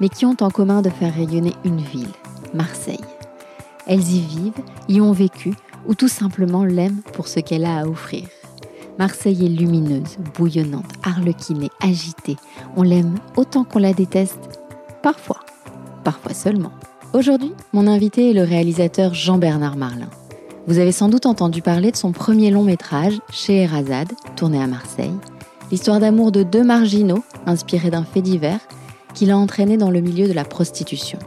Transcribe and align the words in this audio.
mais 0.00 0.08
qui 0.08 0.26
ont 0.26 0.36
en 0.40 0.50
commun 0.50 0.82
de 0.82 0.90
faire 0.90 1.14
rayonner 1.14 1.54
une 1.64 1.80
ville, 1.80 2.12
Marseille. 2.54 3.00
Elles 3.86 4.08
y 4.08 4.20
vivent, 4.20 4.62
y 4.88 5.00
ont 5.00 5.12
vécu 5.12 5.54
ou 5.86 5.94
tout 5.94 6.08
simplement 6.08 6.64
l'aiment 6.64 7.02
pour 7.12 7.28
ce 7.28 7.40
qu'elle 7.40 7.64
a 7.64 7.78
à 7.78 7.86
offrir. 7.86 8.24
Marseille 8.98 9.44
est 9.44 9.48
lumineuse, 9.48 10.16
bouillonnante, 10.34 10.90
arlequinée, 11.04 11.70
agitée. 11.80 12.36
On 12.76 12.82
l'aime 12.82 13.14
autant 13.36 13.64
qu'on 13.64 13.78
la 13.78 13.92
déteste, 13.92 14.60
parfois 15.02 15.40
parfois 16.06 16.34
seulement. 16.34 16.70
Aujourd'hui, 17.14 17.52
mon 17.72 17.88
invité 17.88 18.30
est 18.30 18.32
le 18.32 18.44
réalisateur 18.44 19.12
Jean-Bernard 19.12 19.76
Marlin. 19.76 20.08
Vous 20.68 20.78
avez 20.78 20.92
sans 20.92 21.08
doute 21.08 21.26
entendu 21.26 21.62
parler 21.62 21.90
de 21.90 21.96
son 21.96 22.12
premier 22.12 22.52
long 22.52 22.62
métrage, 22.62 23.18
Chez 23.32 23.62
Erazade, 23.62 24.12
tourné 24.36 24.62
à 24.62 24.68
Marseille, 24.68 25.16
l'histoire 25.72 25.98
d'amour 25.98 26.30
de 26.30 26.44
deux 26.44 26.62
marginaux, 26.62 27.24
inspirés 27.44 27.90
d'un 27.90 28.04
fait 28.04 28.22
divers, 28.22 28.60
qui 29.16 29.26
l'a 29.26 29.36
entraîné 29.36 29.76
dans 29.76 29.90
le 29.90 30.00
milieu 30.00 30.28
de 30.28 30.32
la 30.32 30.44
prostitution. 30.44 31.18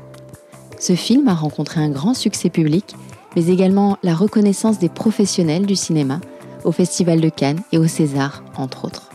Ce 0.79 0.95
film 0.95 1.27
a 1.27 1.33
rencontré 1.33 1.81
un 1.81 1.89
grand 1.89 2.13
succès 2.13 2.49
public, 2.49 2.95
mais 3.35 3.47
également 3.47 3.97
la 4.03 4.15
reconnaissance 4.15 4.79
des 4.79 4.87
professionnels 4.87 5.65
du 5.65 5.75
cinéma, 5.75 6.21
au 6.63 6.71
Festival 6.71 7.19
de 7.19 7.29
Cannes 7.29 7.61
et 7.71 7.77
au 7.77 7.87
César, 7.87 8.43
entre 8.55 8.85
autres. 8.85 9.09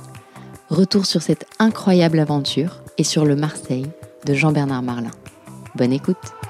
Retour 0.70 1.06
sur 1.06 1.22
cette 1.22 1.46
incroyable 1.58 2.18
aventure 2.18 2.82
et 2.98 3.04
sur 3.04 3.24
le 3.24 3.36
Marseille 3.36 3.86
de 4.26 4.34
Jean-Bernard 4.34 4.82
Marlin. 4.82 5.12
Bonne 5.76 5.92
écoute. 5.92 6.43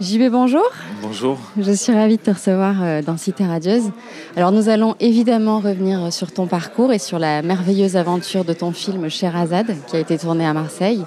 JB, 0.00 0.30
bonjour. 0.30 0.62
Bonjour. 1.02 1.38
Je 1.60 1.72
suis 1.72 1.92
ravie 1.92 2.18
de 2.18 2.22
te 2.22 2.30
recevoir 2.30 2.76
euh, 2.82 3.02
dans 3.02 3.16
Cité 3.16 3.44
Radieuse. 3.44 3.90
Alors 4.36 4.52
nous 4.52 4.68
allons 4.68 4.94
évidemment 5.00 5.58
revenir 5.58 6.12
sur 6.12 6.30
ton 6.32 6.46
parcours 6.46 6.92
et 6.92 7.00
sur 7.00 7.18
la 7.18 7.42
merveilleuse 7.42 7.96
aventure 7.96 8.44
de 8.44 8.52
ton 8.52 8.70
film 8.70 9.08
Sherazade 9.08 9.74
qui 9.88 9.96
a 9.96 9.98
été 9.98 10.16
tourné 10.16 10.46
à 10.46 10.52
Marseille, 10.52 11.04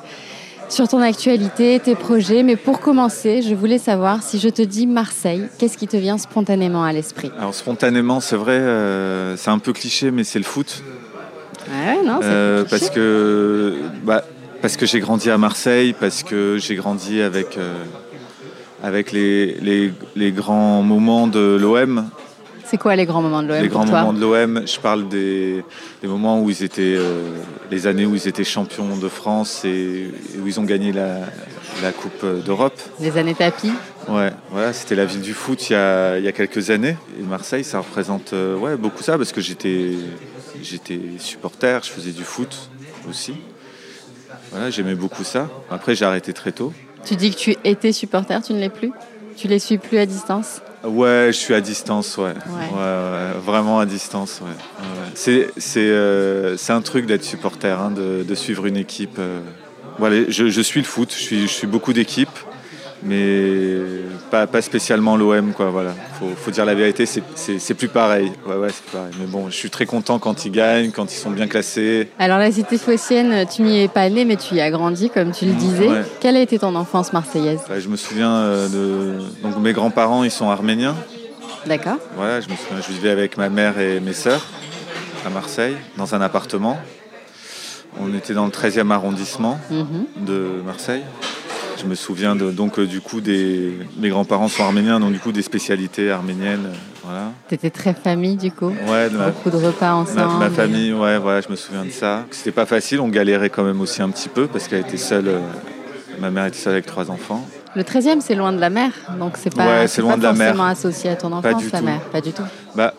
sur 0.68 0.90
ton 0.90 1.02
actualité, 1.02 1.80
tes 1.80 1.96
projets. 1.96 2.44
Mais 2.44 2.58
pour 2.58 2.82
commencer, 2.82 3.42
je 3.42 3.56
voulais 3.56 3.78
savoir 3.78 4.24
si 4.24 4.40
je 4.40 4.50
te 4.50 4.62
dis 4.62 4.88
Marseille, 4.88 5.44
qu'est-ce 5.58 5.78
qui 5.78 5.88
te 5.88 5.96
vient 5.98 6.18
spontanément 6.18 6.84
à 6.84 6.92
l'esprit? 6.92 7.32
Alors 7.38 7.56
spontanément, 7.56 8.20
c'est 8.20 8.36
vrai, 8.36 8.60
euh, 8.60 9.38
c'est 9.38 9.52
un 9.52 9.60
peu 9.60 9.72
cliché, 9.72 10.12
mais 10.12 10.26
c'est 10.26 10.40
le 10.40 10.46
foot. 10.46 10.84
Ouais, 11.70 12.04
non, 12.06 12.18
c'est 12.20 12.28
Euh, 12.28 12.66
parce 12.70 12.90
que, 12.90 13.78
bah, 14.04 14.24
parce 14.62 14.76
que 14.76 14.86
j'ai 14.86 15.00
grandi 15.00 15.30
à 15.30 15.38
Marseille, 15.38 15.96
parce 15.98 16.24
que 16.24 16.58
j'ai 16.60 16.76
grandi 16.76 17.22
avec, 17.22 17.58
euh, 17.58 17.74
avec 18.84 19.12
les, 19.12 19.56
les, 19.62 19.94
les 20.16 20.32
grands 20.32 20.82
moments 20.82 21.28
de 21.28 21.58
l'OM. 21.60 22.10
C'est 22.66 22.78
quoi 22.78 22.96
les 22.96 23.06
grands 23.06 23.22
moments 23.22 23.44
de 23.44 23.50
l'OM 23.50 23.62
Les 23.62 23.68
pour 23.68 23.80
grands 23.80 23.90
toi 23.90 24.02
moments 24.02 24.14
de 24.14 24.22
l'OM, 24.22 24.64
je 24.66 24.80
parle 24.80 25.10
des, 25.10 25.64
des 26.02 26.08
moments 26.08 26.42
où 26.42 26.50
ils 26.50 26.64
étaient, 26.64 26.96
euh, 26.98 27.36
les 27.70 27.86
années 27.86 28.06
où 28.06 28.16
ils 28.16 28.28
étaient 28.28 28.46
champions 28.46 28.96
de 28.96 29.10
France 29.10 29.66
et, 29.66 30.10
et 30.36 30.40
où 30.42 30.48
ils 30.48 30.60
ont 30.60 30.64
gagné 30.64 30.94
la, 30.94 31.20
la 31.82 31.92
Coupe 31.92 32.26
d'Europe. 32.46 32.80
Les 33.00 33.18
années 33.18 33.36
tapis 33.36 33.72
Ouais, 34.08 34.32
voilà, 34.52 34.74
c'était 34.74 34.96
la 34.96 35.06
ville 35.06 35.22
du 35.22 35.34
foot 35.34 35.70
il 35.70 35.74
y 35.74 35.76
a, 35.76 36.18
il 36.18 36.24
y 36.24 36.28
a 36.28 36.32
quelques 36.32 36.70
années. 36.72 36.98
Et 37.20 37.24
Marseille, 37.24 37.64
ça 37.64 37.80
représente 37.80 38.34
euh, 38.34 38.58
ouais, 38.58 38.76
beaucoup 38.76 39.04
ça 39.04 39.18
parce 39.18 39.32
que 39.32 39.42
j'étais, 39.42 39.92
j'étais 40.64 41.00
supporter, 41.20 41.84
je 41.84 41.90
faisais 41.92 42.12
du 42.12 42.24
foot 42.24 42.70
aussi. 43.10 43.36
Voilà, 44.52 44.70
j'aimais 44.70 44.96
beaucoup 44.96 45.24
ça. 45.24 45.50
Après, 45.70 45.94
j'ai 45.94 46.06
arrêté 46.06 46.34
très 46.34 46.52
tôt. 46.52 46.74
Tu 47.06 47.16
dis 47.16 47.32
que 47.32 47.36
tu 47.38 47.58
étais 47.64 47.92
supporter, 47.92 48.42
tu 48.42 48.54
ne 48.54 48.60
l'es 48.60 48.70
plus? 48.70 48.92
Tu 49.36 49.48
les 49.48 49.60
suis 49.60 49.78
plus 49.78 49.98
à 49.98 50.06
distance? 50.06 50.62
Ouais, 50.84 51.28
je 51.28 51.38
suis 51.38 51.54
à 51.54 51.62
distance, 51.62 52.18
ouais. 52.18 52.24
Ouais. 52.26 52.34
Ouais, 52.34 52.76
ouais, 52.76 53.40
vraiment 53.46 53.80
à 53.80 53.86
distance, 53.86 54.42
ouais. 54.42 54.52
C'est, 55.14 55.50
c'est, 55.58 55.80
euh, 55.80 56.58
c'est 56.58 56.74
un 56.74 56.82
truc 56.82 57.06
d'être 57.06 57.24
supporter, 57.24 57.80
hein, 57.80 57.92
de, 57.92 58.24
de 58.24 58.36
suivre 58.36 58.66
une 58.66 58.78
équipe. 58.78 59.18
euh. 59.20 59.40
Voilà, 60.00 60.24
je, 60.30 60.48
je 60.48 60.62
suis 60.62 60.80
le 60.80 60.86
foot, 60.86 61.12
je 61.16 61.22
suis, 61.22 61.42
je 61.44 61.52
suis 61.54 61.68
beaucoup 61.68 61.94
d'équipes, 61.94 62.30
mais 63.04 63.78
pas, 64.30 64.48
pas 64.48 64.62
spécialement 64.62 65.18
l'OM, 65.18 65.54
quoi. 65.54 65.70
Voilà, 65.70 65.94
faut, 66.20 66.30
faut 66.36 66.52
dire 66.52 66.66
la 66.66 66.76
vérité, 66.76 67.06
c'est, 67.06 67.74
plus 67.74 67.88
pareil. 67.88 68.32
Ouais, 68.48 68.56
ouais, 68.56 68.68
plus 68.68 68.92
pareil. 68.92 69.12
Mais 69.20 69.26
bon, 69.26 69.50
je 69.50 69.56
suis 69.56 69.70
très 69.70 69.86
content 69.86 70.20
quand 70.20 70.46
ils 70.46 70.52
gagnent, 70.52 70.92
quand 70.92 71.12
ils 71.12 71.18
sont 71.18 71.32
bien 71.32 71.48
classés. 71.48 72.10
Alors 72.20 72.38
la 72.38 72.52
cité 72.52 72.78
phocéenne, 72.78 73.46
tu 73.48 73.62
n'y 73.64 73.84
es 73.84 73.88
pas 73.88 74.10
né, 74.10 74.26
mais 74.26 74.36
tu 74.38 74.56
y 74.56 74.62
as 74.62 74.72
grandi, 74.72 75.10
comme 75.10 75.32
tu 75.32 75.46
le 75.46 75.54
disais. 75.54 75.88
Ouais. 75.88 76.02
Quelle 76.20 76.38
a 76.38 76.42
été 76.42 76.60
ton 76.60 76.76
enfance 76.76 77.12
marseillaise 77.14 77.60
Bah, 77.68 77.80
je 77.80 77.88
me 77.88 77.96
souviens 77.96 78.32
euh, 78.34 78.68
de, 78.70 79.20
donc 79.44 79.58
mes 79.60 79.74
grands-parents, 79.74 80.24
ils 80.24 80.32
sont 80.32 80.50
arméniens. 80.50 80.96
D'accord 81.66 81.98
Voilà, 82.16 82.42
je 82.42 82.50
me 82.50 82.56
souviens, 82.56 82.82
je 82.88 82.92
vivais 82.94 83.10
avec 83.12 83.38
ma 83.38 83.50
mère 83.50 83.80
et 83.80 84.00
mes 84.00 84.14
sœurs 84.14 84.46
à 85.26 85.30
Marseille, 85.30 85.76
dans 85.98 86.16
un 86.16 86.22
appartement. 86.22 86.80
On 88.00 88.14
était 88.16 88.34
dans 88.34 88.46
le 88.46 88.52
13e 88.52 88.90
arrondissement 88.92 89.60
Mhm. 89.70 90.26
de 90.26 90.62
Marseille. 90.66 91.04
Je 91.82 91.88
me 91.88 91.96
souviens 91.96 92.36
de, 92.36 92.52
donc 92.52 92.78
euh, 92.80 92.86
du 92.86 93.02
coup 93.02 93.22
des 93.22 93.74
mes 93.98 94.10
grands-parents 94.10 94.48
sont 94.48 94.64
arméniens, 94.64 95.00
donc 95.00 95.14
du 95.14 95.20
coup 95.20 95.32
des 95.32 95.42
spécialités 95.42 96.12
arméniennes, 96.12 96.66
euh, 96.68 96.76
voilà. 97.04 97.32
T'étais 97.48 97.72
très 97.72 97.94
famille, 97.94 98.36
du 98.36 98.52
coup 98.52 98.72
Ouais, 98.88 99.10
de 99.10 99.18
ma, 99.18 99.30
Beaucoup 99.30 99.50
de 99.50 99.58
repas 99.58 99.94
ensemble. 99.94 100.38
ma 100.40 100.50
famille, 100.52 100.94
ouais, 100.94 101.18
voilà, 101.18 101.42
je 101.42 101.50
me 101.50 101.56
souviens 101.56 101.84
de 101.86 101.90
ça. 101.90 102.26
C'était 102.30 102.52
pas 102.52 102.66
facile, 102.68 103.00
on 103.00 103.08
galérait 103.08 103.50
quand 103.50 103.64
même 103.64 103.82
aussi 103.82 104.02
un 104.04 104.10
petit 104.10 104.30
peu 104.30 104.46
parce 104.48 104.68
qu'elle 104.68 104.82
était 104.82 104.98
seule. 104.98 105.28
euh, 105.28 105.40
ma 106.20 106.30
mère 106.30 106.46
était 106.46 106.58
seule 106.60 106.74
avec 106.74 106.86
trois 106.86 107.10
enfants. 107.10 107.48
Le 107.76 107.82
13e, 107.84 108.20
c'est 108.20 108.36
loin 108.36 108.52
de 108.54 108.60
la 108.60 108.70
mer, 108.70 108.92
donc 109.18 109.34
c'est 109.38 109.54
pas, 109.56 109.66
Ouais, 109.82 109.88
c'est 109.88 110.02
loin 110.02 110.12
pas 110.12 110.18
de 110.18 110.24
la 110.24 110.34
mer. 110.34 110.48
forcément 110.50 110.68
associé 110.68 111.10
à 111.10 111.16
ton 111.16 111.30
Pas 111.42 111.50
enfance, 111.50 111.64
du 111.64 111.70
la 111.72 111.80
tout. 111.80 111.86
mer. 111.86 112.00
Pas 112.12 112.22
du 112.22 112.32
tout. 112.34 112.44
Bah, 112.76 112.94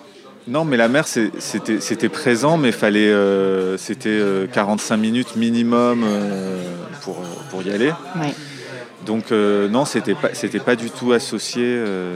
non, 0.49 0.65
mais 0.65 0.77
la 0.77 0.89
mer, 0.89 1.07
c'était 1.07 1.79
c'était 1.81 2.09
présent, 2.09 2.57
mais 2.57 2.73
fallait, 2.73 3.13
euh, 3.13 3.77
c'était 3.79 4.09
euh, 4.09 4.47
45 4.49 4.97
minutes 4.97 5.37
minimum 5.37 6.03
euh, 6.05 6.61
pour, 7.03 7.23
pour 7.51 7.63
y 7.63 7.71
aller. 7.71 7.93
Ouais. 8.21 8.35
Donc, 9.07 9.33
euh, 9.33 9.69
non, 9.69 9.85
c'était 9.85 10.15
pas, 10.15 10.29
c'était 10.33 10.61
pas 10.61 10.77
du 10.77 10.91
tout 10.91 11.13
associé 11.13 11.65
euh, 11.65 12.15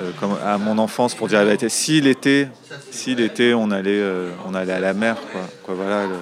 euh, 0.00 0.10
comme 0.18 0.34
à 0.44 0.56
mon 0.58 0.78
enfance, 0.78 1.14
pour 1.14 1.28
dire 1.28 1.38
la 1.38 1.44
vérité. 1.44 1.68
Si 1.68 2.00
l'été, 2.00 2.48
si 2.90 3.14
l'été, 3.14 3.52
on 3.54 3.70
allait, 3.70 4.02
on 4.48 4.54
allait 4.54 4.72
à 4.72 4.80
la 4.80 4.94
mer, 4.94 5.16
quoi. 5.32 5.40
quoi 5.64 5.74
voilà, 5.74 6.04
le- 6.06 6.14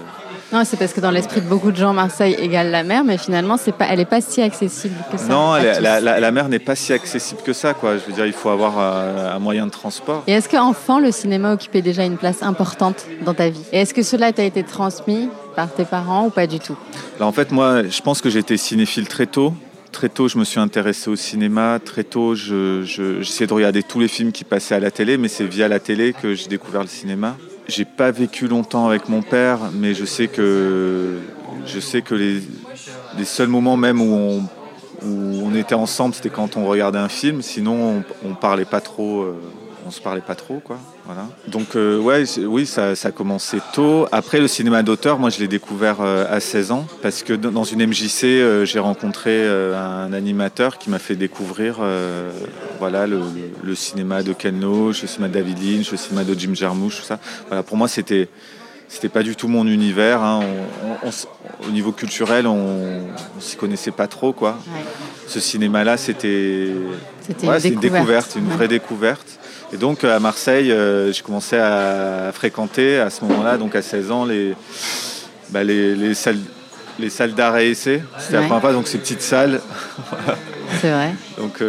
Non, 0.56 0.65
c'est 0.65 0.76
parce 0.76 0.93
que 0.93 1.00
dans 1.00 1.10
l'esprit 1.12 1.41
de 1.41 1.47
beaucoup 1.47 1.71
de 1.71 1.76
gens, 1.76 1.93
Marseille 1.93 2.34
égale 2.41 2.71
la 2.71 2.82
mer, 2.82 3.04
mais 3.04 3.19
finalement, 3.19 3.56
c'est 3.56 3.71
pas, 3.72 3.84
elle 3.91 3.99
n'est 3.99 4.04
pas 4.06 4.21
si 4.21 4.43
accessible 4.43 4.94
que 5.12 5.19
ça. 5.19 5.26
Non, 5.28 5.55
elle 5.56 5.81
la, 5.82 6.00
la- 6.00 6.19
la 6.19 6.31
mer 6.32 6.49
n'est 6.49 6.59
pas 6.59 6.75
si 6.75 6.93
accessible 6.93 7.43
que 7.44 7.53
ça, 7.53 7.75
quoi. 7.75 7.97
Je 7.99 8.05
veux 8.06 8.12
dire, 8.12 8.26
il 8.26 8.32
faut 8.32 8.49
avoir 8.49 8.78
un 8.78 9.38
moyen 9.38 9.66
de 9.66 9.70
transport. 9.70 10.25
Et 10.26 10.32
est-ce 10.32 10.49
qu'enfant, 10.49 10.99
le 10.99 11.12
cinéma 11.12 11.53
occupait 11.53 11.82
déjà 11.82 12.05
une 12.05 12.16
place 12.16 12.43
importante 12.43 13.06
dans 13.25 13.34
ta 13.34 13.49
vie? 13.50 13.62
Et 13.72 13.82
est-ce 13.82 13.94
que 13.94 14.03
cela 14.03 14.32
t'a 14.32 14.43
été 14.44 14.65
transmis? 14.65 15.28
Par 15.59 15.75
tes 15.75 15.85
parents 15.85 16.27
ou 16.27 16.31
pas 16.31 16.47
du 16.47 16.61
tout? 16.61 16.77
En 17.19 17.33
fait, 17.33 17.51
moi, 17.51 17.83
je 17.83 18.01
pense 18.01 18.21
que 18.21 18.31
j'étais 18.31 18.57
cinéphile 18.57 19.09
très 19.09 19.27
tôt. 19.27 19.53
Très 19.91 20.09
tôt, 20.09 20.29
je 20.29 20.39
me 20.39 20.45
suis 20.45 20.61
intéressé 20.61 21.11
au 21.11 21.17
cinéma. 21.17 21.81
Très 21.85 22.05
tôt, 22.05 22.37
je- 22.37 22.85
je- 22.85 23.23
j'essayais 23.23 23.49
de 23.49 23.53
regarder 23.55 23.83
tous 23.83 23.99
les 23.99 24.07
films 24.07 24.31
qui 24.31 24.45
passaient 24.45 24.77
à 24.77 24.79
la 24.79 24.93
télé, 24.93 25.19
mais 25.19 25.27
c'est 25.27 25.47
via 25.47 25.67
la 25.67 25.81
télé 25.81 26.13
que 26.13 26.33
j'ai 26.37 26.47
découvert 26.47 26.83
le 26.83 26.87
cinéma. 27.01 27.37
J'ai 27.67 27.85
pas 27.85 28.13
vécu 28.13 28.47
longtemps 28.47 28.87
avec 28.87 29.09
mon 29.09 29.21
père, 29.23 29.59
mais 29.75 29.94
je 29.94 30.05
sais 30.05 30.29
que, 30.29 31.17
je 31.67 31.81
sais 31.81 32.03
que 32.03 32.15
les, 32.15 32.41
les 33.19 33.25
seuls 33.25 33.49
moments 33.49 33.77
même 33.77 34.00
où 34.00 34.15
on, 34.15 34.37
où 35.05 35.43
on 35.44 35.53
était 35.56 35.75
ensemble, 35.75 36.15
c'était 36.15 36.31
quand 36.31 36.56
on 36.56 36.67
regardait 36.67 37.00
un 37.00 37.09
film. 37.09 37.43
Sinon, 37.43 38.05
on, 38.25 38.29
on 38.31 38.35
parlait 38.35 38.65
pas 38.65 38.81
trop. 38.81 39.23
euh, 39.23 39.35
on 39.88 39.90
se 39.90 40.00
parlait 40.02 40.20
pas 40.20 40.35
trop, 40.35 40.61
quoi. 40.62 40.79
Voilà. 41.06 41.26
Donc, 41.46 41.75
euh, 41.75 41.99
ouais, 41.99 42.25
oui, 42.44 42.67
ça, 42.67 42.94
ça 42.94 43.08
a 43.08 43.11
commencé 43.11 43.58
tôt. 43.73 44.06
Après, 44.12 44.38
le 44.38 44.46
cinéma 44.46 44.82
d'auteur, 44.82 45.19
moi, 45.19 45.31
je 45.31 45.38
l'ai 45.40 45.49
découvert 45.49 45.96
euh, 46.02 46.26
à 46.31 46.40
16 46.40 46.70
ans 46.73 46.87
parce 47.02 47.23
que 47.23 47.32
dans 47.32 47.64
une 47.64 47.87
MJC, 47.87 48.25
euh, 48.25 48.64
j'ai 48.67 48.79
rencontré 48.79 49.46
un 49.75 50.12
animateur 50.12 50.76
qui 50.79 50.90
m'a 50.90 50.99
fait 50.99 51.17
découvrir, 51.17 51.79
euh, 51.81 52.31
voilà, 52.79 53.06
le, 53.06 53.75
cinéma 53.75 54.23
de 54.23 54.32
Ken 54.35 54.61
Loach, 54.61 55.00
le 55.02 55.08
cinéma 55.08 55.29
de 55.29 55.35
David 55.35 55.62
Lynch, 55.62 55.91
le 55.91 55.96
cinéma 55.96 56.25
de 56.25 56.38
Jim 56.38 56.55
Jarmusch, 56.55 56.99
tout 56.99 57.05
ça. 57.06 57.19
Voilà, 57.49 57.62
pour 57.62 57.76
moi, 57.76 57.88
c'était 57.88 58.29
c'était 58.91 59.11
pas 59.11 59.23
du 59.23 59.37
tout 59.37 59.49
mon 59.49 59.67
univers. 59.67 60.23
hein. 60.23 60.41
On- 60.43 60.88
on- 60.88 60.96
on 61.05 61.08
s- 61.08 61.26
au 61.69 61.70
niveau 61.70 61.93
culturel, 61.93 62.46
on, 62.46 63.02
s'y 63.38 63.56
connaissait 63.56 63.91
pas 63.91 64.06
trop, 64.06 64.32
quoi. 64.32 64.58
Ouais. 64.75 64.81
Ce 65.26 65.41
cinéma-là, 65.41 65.99
c'était 65.99 66.73
Ouais, 67.43 67.58
une 67.69 67.81
découverte. 67.81 67.81
découverte, 67.82 68.37
une 68.37 68.49
Ouais. 68.49 68.55
vraie 68.55 68.69
découverte. 68.69 69.38
Et 69.73 69.76
donc 69.76 70.05
à 70.05 70.19
Marseille, 70.19 70.75
j'ai 71.12 71.23
commencé 71.23 71.56
à 71.56 72.31
fréquenter 72.32 72.99
à 72.99 73.11
ce 73.11 73.25
moment-là, 73.25 73.59
donc 73.59 73.75
à 73.75 73.82
16 73.82 74.11
ans, 74.11 74.25
les, 74.25 74.55
bah, 75.50 75.62
les, 75.62 76.15
salles, 76.15 76.38
les 76.99 77.11
salles 77.11 77.35
d'art 77.35 77.59
et 77.59 77.70
essai. 77.70 78.03
C'était 78.19 78.35
la 78.35 78.43
première 78.43 78.61
fois, 78.61 78.73
donc 78.73 78.88
ces 78.88 78.99
petites 78.99 79.23
salles. 79.23 79.61
C'est 80.81 80.91
vrai. 80.91 81.15
Donc, 81.38 81.62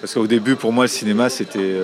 parce 0.00 0.14
qu'au 0.14 0.26
début, 0.26 0.56
pour 0.56 0.72
moi, 0.72 0.84
le 0.84 0.88
cinéma, 0.88 1.28
c'était 1.28 1.76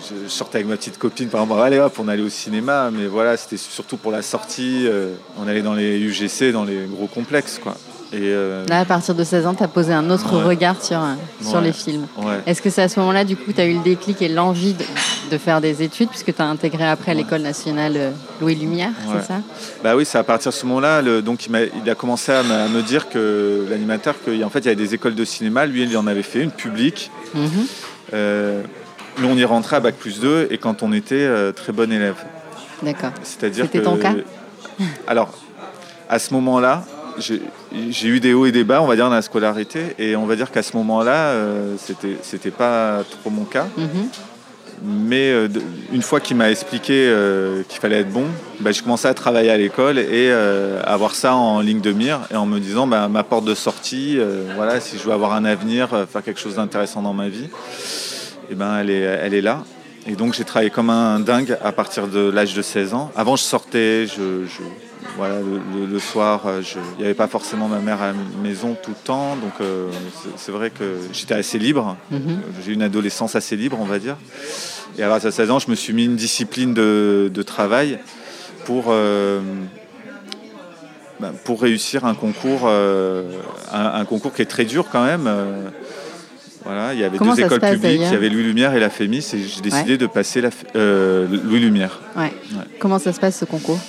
je 0.00 0.28
sortais 0.28 0.58
avec 0.58 0.68
ma 0.68 0.76
petite 0.76 0.98
copine, 0.98 1.28
par 1.28 1.42
exemple, 1.42 1.60
allez 1.60 1.78
hop, 1.78 1.94
on 1.98 2.08
allait 2.08 2.22
au 2.22 2.28
cinéma, 2.28 2.90
mais 2.92 3.06
voilà, 3.06 3.36
c'était 3.36 3.56
surtout 3.56 3.96
pour 3.96 4.12
la 4.12 4.22
sortie. 4.22 4.86
Euh, 4.86 5.14
on 5.38 5.46
allait 5.46 5.62
dans 5.62 5.74
les 5.74 5.98
UGC, 5.98 6.52
dans 6.52 6.64
les 6.64 6.86
gros 6.86 7.06
complexes, 7.06 7.60
quoi. 7.62 7.76
Et 8.12 8.18
euh, 8.20 8.66
Là, 8.66 8.80
à 8.80 8.84
partir 8.84 9.14
de 9.14 9.24
16 9.24 9.46
ans, 9.46 9.54
tu 9.54 9.62
as 9.62 9.68
posé 9.68 9.92
un 9.92 10.10
autre 10.10 10.36
regard 10.36 10.82
sur, 10.82 10.98
euh, 10.98 11.14
sur 11.40 11.60
les 11.60 11.72
films. 11.72 12.06
Est-ce 12.46 12.60
que 12.60 12.70
c'est 12.70 12.82
à 12.82 12.88
ce 12.88 13.00
moment-là, 13.00 13.24
du 13.24 13.36
coup, 13.36 13.52
tu 13.52 13.60
as 13.60 13.66
eu 13.66 13.74
le 13.74 13.82
déclic 13.82 14.20
et 14.22 14.28
l'envie 14.28 14.74
de, 15.30 15.38
faire 15.38 15.62
des 15.62 15.82
études, 15.82 16.10
puisque 16.10 16.34
tu 16.34 16.42
as 16.42 16.46
intégré 16.46 16.86
après 16.86 17.14
l'École 17.14 17.40
nationale 17.40 18.12
Louis 18.38 18.54
Lumière, 18.54 18.90
c'est 19.10 19.26
ça? 19.26 19.40
Bah 19.82 19.96
oui, 19.96 20.04
c'est 20.04 20.18
à 20.18 20.24
partir 20.24 20.52
de 20.52 20.56
ce 20.56 20.66
moment-là. 20.66 21.00
Donc, 21.22 21.46
il 21.46 21.56
a, 21.56 21.64
il 21.64 21.88
a, 21.88 21.94
commencé 21.94 22.32
à, 22.32 22.42
me 22.42 22.82
dire 22.82 23.08
que 23.08 23.66
l'animateur, 23.70 24.14
qu'en 24.22 24.50
fait, 24.50 24.58
il 24.58 24.64
y 24.66 24.68
avait 24.68 24.76
des 24.76 24.94
écoles 24.94 25.14
de 25.14 25.24
cinéma. 25.24 25.64
Lui, 25.64 25.84
il 25.84 25.96
en 25.96 26.06
avait 26.06 26.22
fait 26.22 26.40
une 26.40 26.50
publique. 26.50 27.10
Nous, 29.18 29.28
on 29.28 29.36
y 29.36 29.44
rentrait 29.44 29.76
à 29.76 29.80
Bac 29.80 29.96
plus 29.96 30.20
2 30.20 30.48
et 30.50 30.58
quand 30.58 30.82
on 30.82 30.92
était 30.92 31.14
euh, 31.14 31.52
très 31.52 31.72
bon 31.72 31.90
élève. 31.92 32.16
D'accord. 32.82 33.10
C'est-à-dire 33.22 33.66
C'était 33.66 33.82
ton 33.82 33.96
cas? 33.96 34.14
Alors, 35.06 35.34
à 36.08 36.18
ce 36.18 36.32
moment-là, 36.34 36.84
j'ai 37.18 38.08
eu 38.08 38.20
des 38.20 38.34
hauts 38.34 38.46
et 38.46 38.52
des 38.52 38.64
bas, 38.64 38.82
on 38.82 38.86
va 38.86 38.96
dire, 38.96 39.06
dans 39.06 39.14
la 39.14 39.22
scolarité. 39.22 39.94
Et 39.98 40.16
on 40.16 40.26
va 40.26 40.36
dire 40.36 40.50
qu'à 40.50 40.62
ce 40.62 40.76
moment-là, 40.76 41.30
euh, 41.30 41.74
c'était 41.78 42.16
c'était 42.22 42.50
pas 42.50 43.02
trop 43.04 43.30
mon 43.30 43.44
cas. 43.44 43.66
Mhm. 43.76 44.08
Mais 44.84 45.30
euh, 45.30 45.48
une 45.92 46.02
fois 46.02 46.18
qu'il 46.18 46.36
m'a 46.36 46.50
expliqué 46.50 47.06
euh, 47.08 47.62
qu'il 47.68 47.80
fallait 47.80 48.00
être 48.00 48.10
bon, 48.10 48.24
bah, 48.58 48.72
je 48.72 48.82
commençais 48.82 49.06
à 49.06 49.14
travailler 49.14 49.50
à 49.50 49.56
l'école 49.56 49.98
et 49.98 50.32
à 50.32 50.92
avoir 50.92 51.14
ça 51.14 51.36
en 51.36 51.60
ligne 51.60 51.80
de 51.80 51.92
mire 51.92 52.20
et 52.32 52.36
en 52.36 52.46
me 52.46 52.58
disant 52.58 52.86
bah, 52.88 53.06
ma 53.08 53.22
porte 53.22 53.44
de 53.44 53.54
sortie, 53.54 54.18
voilà, 54.56 54.80
si 54.80 54.98
je 54.98 55.04
veux 55.04 55.12
avoir 55.12 55.34
un 55.34 55.44
avenir, 55.44 55.88
faire 56.10 56.22
quelque 56.22 56.40
chose 56.40 56.56
d'intéressant 56.56 57.02
dans 57.02 57.12
ma 57.12 57.28
vie, 57.28 57.48
eh 58.50 58.54
ben, 58.54 58.78
elle, 58.78 58.90
est, 58.90 59.02
elle 59.02 59.34
est 59.34 59.40
là. 59.40 59.62
Et 60.06 60.16
donc 60.16 60.34
j'ai 60.34 60.44
travaillé 60.44 60.70
comme 60.70 60.90
un 60.90 61.20
dingue 61.20 61.56
à 61.62 61.70
partir 61.70 62.08
de 62.08 62.28
l'âge 62.28 62.54
de 62.54 62.62
16 62.62 62.94
ans. 62.94 63.12
Avant 63.14 63.36
je 63.36 63.44
sortais, 63.44 64.06
je, 64.06 64.44
voilà, 65.16 65.36
le, 65.40 65.98
soir, 65.98 66.46
euh, 66.46 66.62
il 66.94 66.98
n'y 66.98 67.04
avait 67.04 67.14
pas 67.14 67.26
forcément 67.26 67.68
ma 67.68 67.80
mère 67.80 68.00
à 68.00 68.08
la 68.08 68.14
maison 68.42 68.76
tout 68.80 68.90
le 68.90 68.96
temps. 69.04 69.36
Donc 69.36 69.52
euh, 69.60 69.88
c'est 70.36 70.52
vrai 70.52 70.70
que 70.70 70.96
j'étais 71.12 71.34
assez 71.34 71.58
libre. 71.58 71.96
Mhm. 72.10 72.40
J'ai 72.64 72.72
eu 72.72 72.74
une 72.74 72.82
adolescence 72.82 73.34
assez 73.34 73.56
libre, 73.56 73.78
on 73.80 73.84
va 73.84 73.98
dire. 73.98 74.16
Et 74.98 75.02
à 75.02 75.20
16 75.20 75.50
ans, 75.50 75.58
je 75.58 75.70
me 75.70 75.74
suis 75.74 75.92
mis 75.92 76.04
une 76.04 76.16
discipline 76.16 76.74
de, 76.74 77.42
travail 77.46 77.98
pour, 78.66 78.86
euh, 78.88 79.40
ben, 81.18 81.32
pour 81.44 81.62
réussir 81.62 82.04
un 82.04 82.14
concours, 82.14 82.68
un, 82.68 84.04
concours 84.04 84.34
qui 84.34 84.42
est 84.42 84.46
très 84.46 84.64
dur 84.64 84.86
quand 84.92 85.04
même. 85.04 85.30
Voilà, 86.64 86.94
il 86.94 87.00
y 87.00 87.04
avait 87.04 87.18
deux 87.18 87.40
écoles 87.40 87.60
publiques, 87.60 88.02
il 88.02 88.02
y 88.02 88.04
avait 88.04 88.28
Louis 88.28 88.44
Lumière 88.44 88.74
et 88.74 88.80
la 88.80 88.90
Fémis, 88.90 89.26
et 89.32 89.38
j'ai 89.38 89.62
décidé 89.62 89.96
de 89.98 90.06
passer 90.06 90.40
la, 90.40 90.50
Louis 90.74 91.60
Lumière. 91.60 92.00
Comment 92.78 92.98
ça 92.98 93.12
se 93.12 93.20
passe 93.20 93.38
ce 93.38 93.44
concours? 93.46 93.80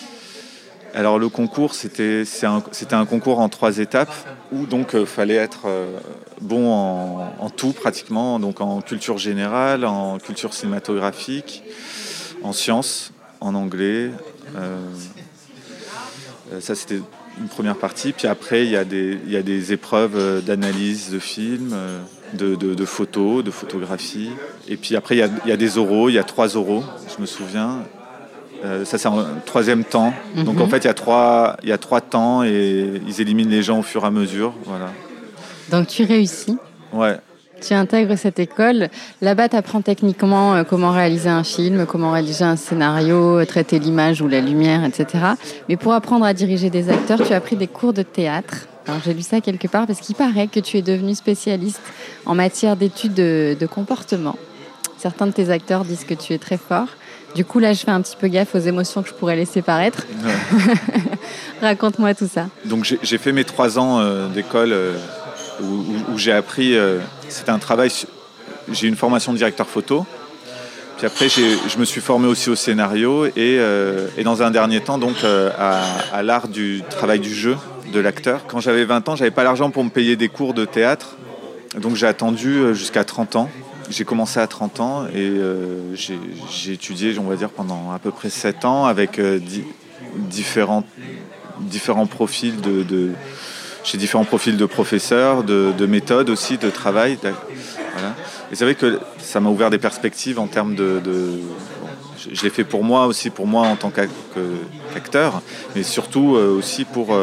Alors 0.94 1.19
le 1.19 1.30
concours, 1.30 1.74
c'était 1.74 2.24
un, 2.44 2.63
un, 2.92 3.06
concours 3.06 3.40
en 3.40 3.50
trois 3.50 3.80
étapes 3.80 4.13
où 4.51 4.66
donc 4.66 4.92
il 4.94 5.00
euh, 5.00 5.06
fallait 5.06 5.36
être 5.36 5.62
euh, 5.66 5.98
bon 6.42 6.72
en, 6.72 7.50
tout 7.50 7.72
pratiquement, 7.72 8.40
donc 8.40 8.62
en 8.62 8.81
culture 8.81 9.18
générale, 9.18 9.86
en 9.86 10.18
culture 10.19 10.54
cinématographique, 10.54 11.63
en 12.44 12.54
sciences, 12.54 13.12
en 13.42 13.56
anglais. 13.56 14.12
ça 16.60 16.75
c'était 16.75 17.01
une 17.40 17.48
première 17.48 17.78
partie. 17.78 18.13
Puis 18.13 18.28
après 18.28 18.66
il 18.66 18.72
y 18.72 18.78
a 18.78 18.86
des, 18.86 19.19
il 19.25 19.31
y 19.31 19.38
a 19.38 19.44
des 19.44 19.74
épreuves 19.74 20.44
d'analyse 20.44 21.10
de 21.10 21.19
films 21.19 21.75
de, 22.34 22.86
photos, 22.86 23.44
de 23.44 23.51
photographies. 23.51 24.31
Et 24.68 24.78
puis 24.78 24.95
après, 24.95 25.16
il 25.16 25.19
y 25.45 25.51
a, 25.51 25.57
des 25.57 25.78
oraux, 25.78 26.10
il 26.10 26.13
y 26.13 26.19
a 26.19 26.24
trois 26.24 26.57
oraux, 26.57 26.84
je 27.16 27.22
me 27.22 27.25
souviens. 27.25 27.84
Euh, 28.63 28.86
ça, 28.86 28.98
c'est 28.98 29.07
un 29.07 29.25
troisième 29.45 29.83
temps. 29.83 30.13
Donc 30.36 30.60
en 30.60 30.65
mhm. 30.65 30.69
fait, 30.69 30.77
il 30.80 30.86
y, 30.86 30.89
a 30.89 30.94
trois, 30.94 31.57
il 31.63 31.69
y 31.69 31.71
a 31.71 31.77
trois 31.77 32.01
temps 32.01 32.44
et 32.44 33.01
ils 33.07 33.21
éliminent 33.21 33.50
les 33.50 33.62
gens 33.62 33.80
au 33.80 33.83
fur 33.83 34.04
et 34.04 34.07
à 34.07 34.12
mesure. 34.12 34.54
Voilà. 34.65 34.92
Donc 35.69 35.88
tu 35.88 36.04
réussis 36.04 36.57
Ouais. 36.94 37.18
Tu 37.62 37.74
intègres 37.74 38.18
cette 38.18 38.39
école. 38.39 38.89
Là-bas, 39.21 39.48
tu 39.50 39.56
apprends 39.56 39.81
techniquement 39.81 40.56
euh, 40.56 40.63
comment 40.63 40.92
réaliser 40.92 41.30
un 41.30 41.44
film, 41.44 41.86
comment 41.86 42.12
réaliser 42.12 42.44
un 42.44 42.57
scénario, 42.57 43.44
traiter 43.45 43.80
l'image 43.80 44.21
ou 44.21 44.27
la 44.27 44.42
lumière, 44.42 44.83
etc. 44.83 45.24
Mais 45.69 45.77
pour 45.77 45.94
apprendre 45.94 46.25
à 46.25 46.33
diriger 46.33 46.69
des 46.69 46.89
acteurs, 46.89 47.25
tu 47.25 47.33
as 47.33 47.39
pris 47.39 47.56
des 47.56 47.68
cours 47.68 47.94
de 47.94 48.01
théâtre. 48.01 48.68
Alors 48.86 49.00
j'ai 49.04 49.13
lu 49.13 49.21
ça 49.21 49.39
quelque 49.39 49.68
part 49.68 49.88
parce 49.88 50.01
qu'il 50.01 50.16
paraît 50.16 50.48
que 50.48 50.59
tu 50.59 50.77
es 50.77 50.81
devenu 50.81 51.16
spécialiste 51.16 51.81
en 52.25 52.36
matière 52.36 52.75
d'études 52.75 53.13
de, 53.13 53.68
comportement. 53.69 54.36
Certains 54.98 55.27
de 55.27 55.31
tes 55.31 55.50
acteurs 55.50 55.86
disent 55.86 56.04
que 56.04 56.13
tu 56.13 56.33
es 56.33 56.38
très 56.38 56.57
fort. 56.57 56.88
Du 57.35 57.45
coup, 57.45 57.59
là, 57.59 57.74
je 57.74 57.80
fais 57.80 57.91
un 57.91 58.01
petit 58.01 58.15
peu 58.15 58.27
gaffe 58.27 58.53
aux 58.56 58.59
émotions 58.59 59.01
que 59.01 59.09
je 59.09 59.13
pourrais 59.13 59.35
laisser 59.35 59.62
paraître. 59.62 60.06
Raconte-moi 61.62 62.13
tout 62.13 62.30
ça. 62.31 62.47
Donc, 62.65 62.83
j'ai 63.01 63.18
fait 63.18 63.31
mes 63.31 63.44
trois 63.44 63.80
ans 63.80 64.00
euh, 64.00 64.27
d'école 64.27 64.71
euh, 64.71 64.95
où, 65.62 66.18
j'ai 66.18 66.31
appris. 66.31 66.77
Euh, 66.77 67.00
c'était 67.30 67.50
un 67.50 67.59
travail. 67.59 67.89
J'ai 68.71 68.88
une 68.88 68.95
formation 68.95 69.31
de 69.31 69.38
directeur 69.38 69.68
photo. 69.68 70.06
Puis 70.97 71.07
après, 71.07 71.27
je 71.27 71.77
me 71.80 71.85
suis 71.85 72.01
formé 72.01 72.27
aussi 72.27 72.50
au 72.50 72.56
scénario 72.56 73.25
et, 73.25 73.59
dans 74.24 74.44
un 74.44 74.51
dernier 74.51 74.80
temps, 74.80 74.97
donc, 74.97 75.15
à, 75.24 75.81
à 76.13 76.24
l'art 76.24 76.47
du 76.47 76.83
travail 76.89 77.19
du 77.19 77.33
jeu 77.33 77.57
de 77.91 78.00
l'acteur. 78.00 78.45
Quand 78.47 78.59
j'avais 78.59 78.85
20 78.85 79.09
ans, 79.09 79.15
j'avais 79.15 79.31
pas 79.31 79.44
l'argent 79.44 79.69
pour 79.69 79.83
me 79.83 79.89
payer 79.89 80.15
des 80.15 80.30
cours 80.30 80.53
de 80.53 80.65
théâtre. 80.65 81.18
Donc 81.80 81.95
j'ai 81.95 82.07
attendu 82.07 82.57
euh, 82.57 82.74
jusqu'à 82.74 83.03
30 83.03 83.35
ans. 83.35 83.50
J'ai 83.89 84.06
commencé 84.06 84.39
à 84.39 84.47
30 84.47 84.80
ans 84.80 85.07
et 85.07 85.12
euh, 85.15 85.95
j'ai 85.95 86.74
étudié, 86.74 87.18
on 87.19 87.24
va 87.24 87.35
dire, 87.35 87.50
pendant 87.50 87.91
à 87.91 88.00
peu 88.00 88.12
près 88.12 88.30
7 88.30 88.65
ans 88.65 88.85
avec 88.85 89.19
euh, 89.19 89.39
différents, 90.15 90.83
différents 91.59 92.07
profils 92.07 92.59
de, 92.62 93.12
chez 93.83 93.97
différents 93.97 94.25
profils 94.25 94.57
de 94.57 94.65
professeurs, 94.65 95.44
de, 95.44 95.85
méthodes 95.85 96.30
aussi, 96.30 96.57
de 96.57 96.69
travail. 96.69 97.18
Et 98.51 98.56
c'est 98.56 98.63
vrai 98.63 98.75
que 98.75 99.00
ça 99.19 99.39
m'a 99.39 99.50
ouvert 99.50 99.69
des 99.69 99.80
perspectives 99.80 100.39
en 100.39 100.47
termes 100.47 100.75
de, 100.75 101.01
je, 102.18 102.44
l'ai 102.44 102.50
fait 102.50 102.63
pour 102.63 102.83
moi 102.83 103.06
aussi, 103.07 103.30
pour 103.30 103.47
moi 103.47 103.68
en 103.68 103.75
tant 103.75 103.91
qu'acteur, 103.91 105.42
mais 105.75 105.83
surtout 105.83 106.37
aussi 106.37 106.85
pour 106.85 107.16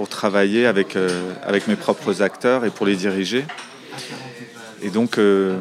pour 0.00 0.08
travailler 0.08 0.64
avec, 0.64 0.96
euh, 0.96 1.34
avec 1.42 1.68
mes 1.68 1.76
propres 1.76 2.22
acteurs 2.22 2.64
et 2.64 2.70
pour 2.70 2.86
les 2.86 2.96
diriger. 2.96 3.44
Et 4.82 4.90
donc, 4.90 5.18
euh, 5.18 5.58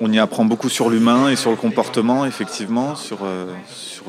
on 0.00 0.12
y 0.12 0.18
apprend 0.18 0.44
beaucoup 0.44 0.68
sur 0.68 0.90
l'humain 0.90 1.28
et 1.28 1.36
sur 1.36 1.50
le 1.50 1.56
comportement, 1.56 2.24
effectivement, 2.24 2.94
sur, 2.96 3.18
euh, 3.24 3.46
sur 3.68 4.04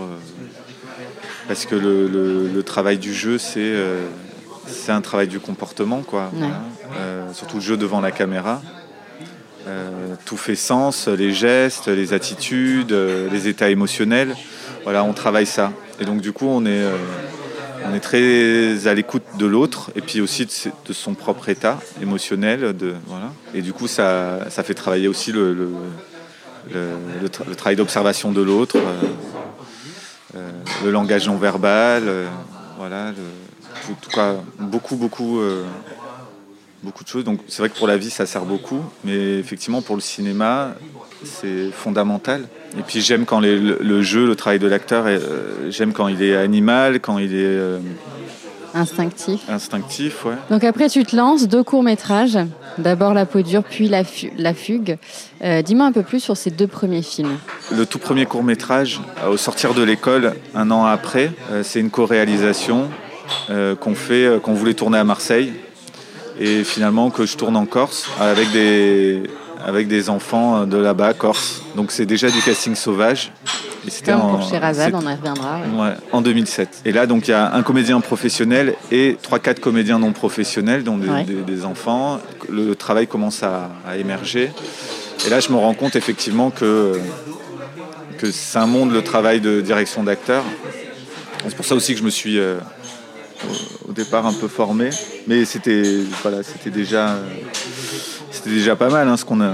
parce 1.47 1.65
que 1.65 1.75
le, 1.75 2.63
travail 2.63 2.97
du 2.97 3.13
jeu, 3.13 3.37
c'est 3.37 3.73
c'est 4.67 4.91
un 4.91 5.01
travail 5.01 5.27
du 5.27 5.39
comportement, 5.39 6.01
quoi. 6.01 6.31
surtout 7.33 7.55
le 7.55 7.61
jeu 7.61 7.77
devant 7.77 8.01
la 8.01 8.11
caméra. 8.11 8.61
tout 10.25 10.37
fait 10.37 10.55
sens, 10.55 11.07
les 11.07 11.33
gestes, 11.33 11.87
les 11.87 12.13
attitudes, 12.13 12.91
les 13.31 13.47
états 13.47 13.69
émotionnels. 13.69 14.35
Voilà, 14.83 15.03
on 15.03 15.13
travaille 15.13 15.47
ça. 15.47 15.71
Et 15.99 16.05
donc, 16.05 16.21
du 16.21 16.31
coup, 16.31 16.47
on 16.47 16.65
est 16.65 16.85
on 17.85 17.93
est 17.93 17.99
très 17.99 18.87
à 18.87 18.93
l'écoute 18.93 19.23
de 19.37 19.45
l'autre 19.45 19.91
et 19.95 20.01
puis 20.01 20.21
aussi 20.21 20.45
de, 20.45 20.93
son 20.93 21.13
propre 21.13 21.49
état 21.49 21.79
émotionnel. 22.01 22.75
Et 23.53 23.61
du 23.61 23.73
coup, 23.73 23.87
ça, 23.87 24.45
fait 24.49 24.73
travailler 24.73 25.07
aussi 25.07 25.31
le, 25.31 25.69
travail 27.57 27.75
d'observation 27.75 28.31
de 28.31 28.41
l'autre, 28.41 28.77
euh, 28.77 29.03
euh, 30.35 30.51
le 30.83 30.91
langage 30.91 31.27
non 31.27 31.37
verbal, 31.37 32.03
euh, 32.05 32.27
voilà, 32.77 33.11
beaucoup, 34.59 34.95
beaucoup, 34.95 35.39
beaucoup 36.83 37.03
de 37.03 37.09
choses. 37.09 37.23
Donc 37.23 37.39
c'est 37.47 37.61
vrai 37.61 37.69
que 37.69 37.77
pour 37.77 37.87
la 37.87 37.97
vie, 37.97 38.09
ça 38.09 38.25
sert 38.25 38.45
beaucoup, 38.45 38.83
mais 39.03 39.39
effectivement, 39.39 39.81
pour 39.81 39.95
le 39.95 40.01
cinéma, 40.01 40.75
c'est 41.23 41.71
fondamental. 41.71 42.47
Et 42.77 42.81
puis 42.81 43.01
j'aime 43.01 43.25
quand 43.25 43.39
le, 43.39 44.01
jeu, 44.01 44.25
le 44.27 44.35
travail 44.35 44.59
de 44.59 44.67
l'acteur, 44.67 45.05
euh, 45.07 45.69
j'aime 45.69 45.93
quand 45.93 46.07
il 46.07 46.21
est 46.21 46.35
animal, 46.35 46.99
quand 46.99 47.17
il 47.17 47.33
est... 47.33 47.43
Euh, 47.43 47.79
instinctif. 48.75 49.41
Instinctif, 49.49 50.25
ouais. 50.25 50.35
Donc 50.51 50.63
après, 50.63 50.89
tu 50.89 51.03
te 51.03 51.15
lances, 51.15 51.47
deux 51.47 51.63
courts-métrages. 51.63 52.37
D'abord 52.77 53.15
La 53.15 53.25
peau 53.25 53.41
dure, 53.41 53.63
puis 53.63 53.87
La, 53.87 54.03
la 54.37 54.53
fugue. 54.53 54.97
Euh, 55.43 55.63
dis-moi 55.63 55.87
un 55.87 55.91
peu 55.91 56.03
plus 56.03 56.19
sur 56.19 56.37
ces 56.37 56.51
deux 56.51 56.67
premiers 56.67 57.01
films. 57.01 57.37
Le 57.75 57.85
tout 57.87 57.97
premier 57.97 58.27
court-métrage, 58.27 59.01
au 59.27 59.37
sortir 59.37 59.73
de 59.73 59.81
l'école, 59.81 60.35
un 60.53 60.69
an 60.69 60.85
après, 60.85 61.31
c'est 61.63 61.79
une 61.79 61.89
co-réalisation 61.89 62.89
qu'on 63.47 63.95
fait, 63.95 64.39
qu'on 64.43 64.53
voulait 64.53 64.75
tourner 64.75 64.99
à 64.99 65.03
Marseille. 65.03 65.53
Et 66.39 66.63
finalement 66.63 67.09
que 67.09 67.25
je 67.25 67.35
tourne 67.35 67.57
en 67.57 67.65
Corse 67.65 68.09
avec 68.19 68.51
des, 68.51 69.23
avec 69.65 69.87
des 69.87 70.09
enfants 70.09 70.65
de 70.65 70.77
là-bas, 70.77 71.13
Corse. 71.13 71.61
Donc 71.75 71.91
c'est 71.91 72.05
déjà 72.05 72.29
du 72.29 72.41
casting 72.41 72.75
sauvage. 72.75 73.31
Et 73.87 73.91
c'était 73.91 74.11
Comme 74.11 74.21
pour 74.21 74.49
Sherazade, 74.49 74.93
on 74.93 75.01
y 75.01 75.15
reviendra. 75.15 75.59
Ouais. 75.75 75.93
en 76.11 76.21
2007. 76.21 76.81
Et 76.85 76.91
là, 76.91 77.05
donc 77.05 77.27
il 77.27 77.31
y 77.31 77.33
a 77.33 77.53
un 77.53 77.63
comédien 77.63 77.99
professionnel 78.01 78.75
et 78.91 79.17
3-4 79.23 79.59
comédiens 79.59 79.99
non 79.99 80.11
professionnels, 80.11 80.83
dont 80.83 80.97
des, 80.97 81.65
enfants. 81.65 82.19
Le 82.49 82.75
travail 82.75 83.07
commence 83.07 83.43
à, 83.43 83.69
émerger. 83.97 84.51
Et 85.25 85.29
là, 85.29 85.39
je 85.39 85.51
me 85.51 85.57
rends 85.57 85.73
compte 85.73 85.95
effectivement 85.95 86.49
que, 86.49 86.99
que 88.17 88.31
c'est 88.31 88.57
un 88.57 88.67
monde, 88.67 88.91
le 88.91 89.01
travail 89.01 89.41
de 89.41 89.61
direction 89.61 90.03
d'acteur. 90.03 90.43
C'est 91.47 91.55
pour 91.55 91.65
ça 91.65 91.75
aussi 91.75 91.93
que 91.93 91.99
je 91.99 92.03
me 92.03 92.09
suis 92.09 92.37
euh, 92.37 92.57
au, 93.87 93.91
départ 93.91 94.25
un 94.25 94.33
peu 94.33 94.47
formé. 94.47 94.89
Mais 95.27 95.45
c'était 95.45 96.01
voilà, 96.21 96.43
c'était 96.43 96.69
déjà, 96.69 97.15
c'était 98.39 98.55
déjà 98.55 98.77
pas 98.77 98.89
mal 98.89 99.09
hein, 99.09 99.17
ce 99.17 99.25
qu'on 99.25 99.41
a, 99.41 99.53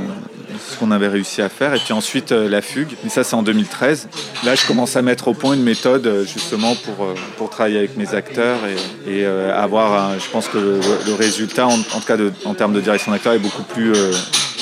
ce 0.69 0.77
qu'on 0.77 0.91
avait 0.91 1.07
réussi 1.07 1.41
à 1.41 1.49
faire. 1.49 1.73
Et 1.73 1.79
puis 1.79 1.93
ensuite, 1.93 2.31
euh, 2.31 2.47
la 2.47 2.61
fugue. 2.61 2.93
Et 3.03 3.09
ça, 3.09 3.23
c'est 3.23 3.35
en 3.35 3.41
2013. 3.41 4.07
Là, 4.43 4.53
je 4.53 4.63
commence 4.67 4.95
à 4.95 5.01
mettre 5.01 5.27
au 5.27 5.33
point 5.33 5.55
une 5.55 5.63
méthode 5.63 6.05
euh, 6.05 6.23
justement 6.23 6.75
pour, 6.75 7.05
euh, 7.05 7.15
pour 7.37 7.49
travailler 7.49 7.79
avec 7.79 7.97
mes 7.97 8.13
acteurs 8.13 8.59
et, 9.07 9.25
avoir, 9.25 10.19
je 10.19 10.29
pense 10.29 10.47
que 10.47 10.57
le, 10.57 11.13
résultat, 11.13 11.65
en, 11.65 11.77
tout 11.77 11.99
cas 12.05 12.17
en 12.45 12.53
termes 12.53 12.73
de 12.73 12.81
direction 12.81 13.11
d'acteur, 13.11 13.33
est 13.33 13.39
beaucoup 13.39 13.63
plus, 13.63 13.93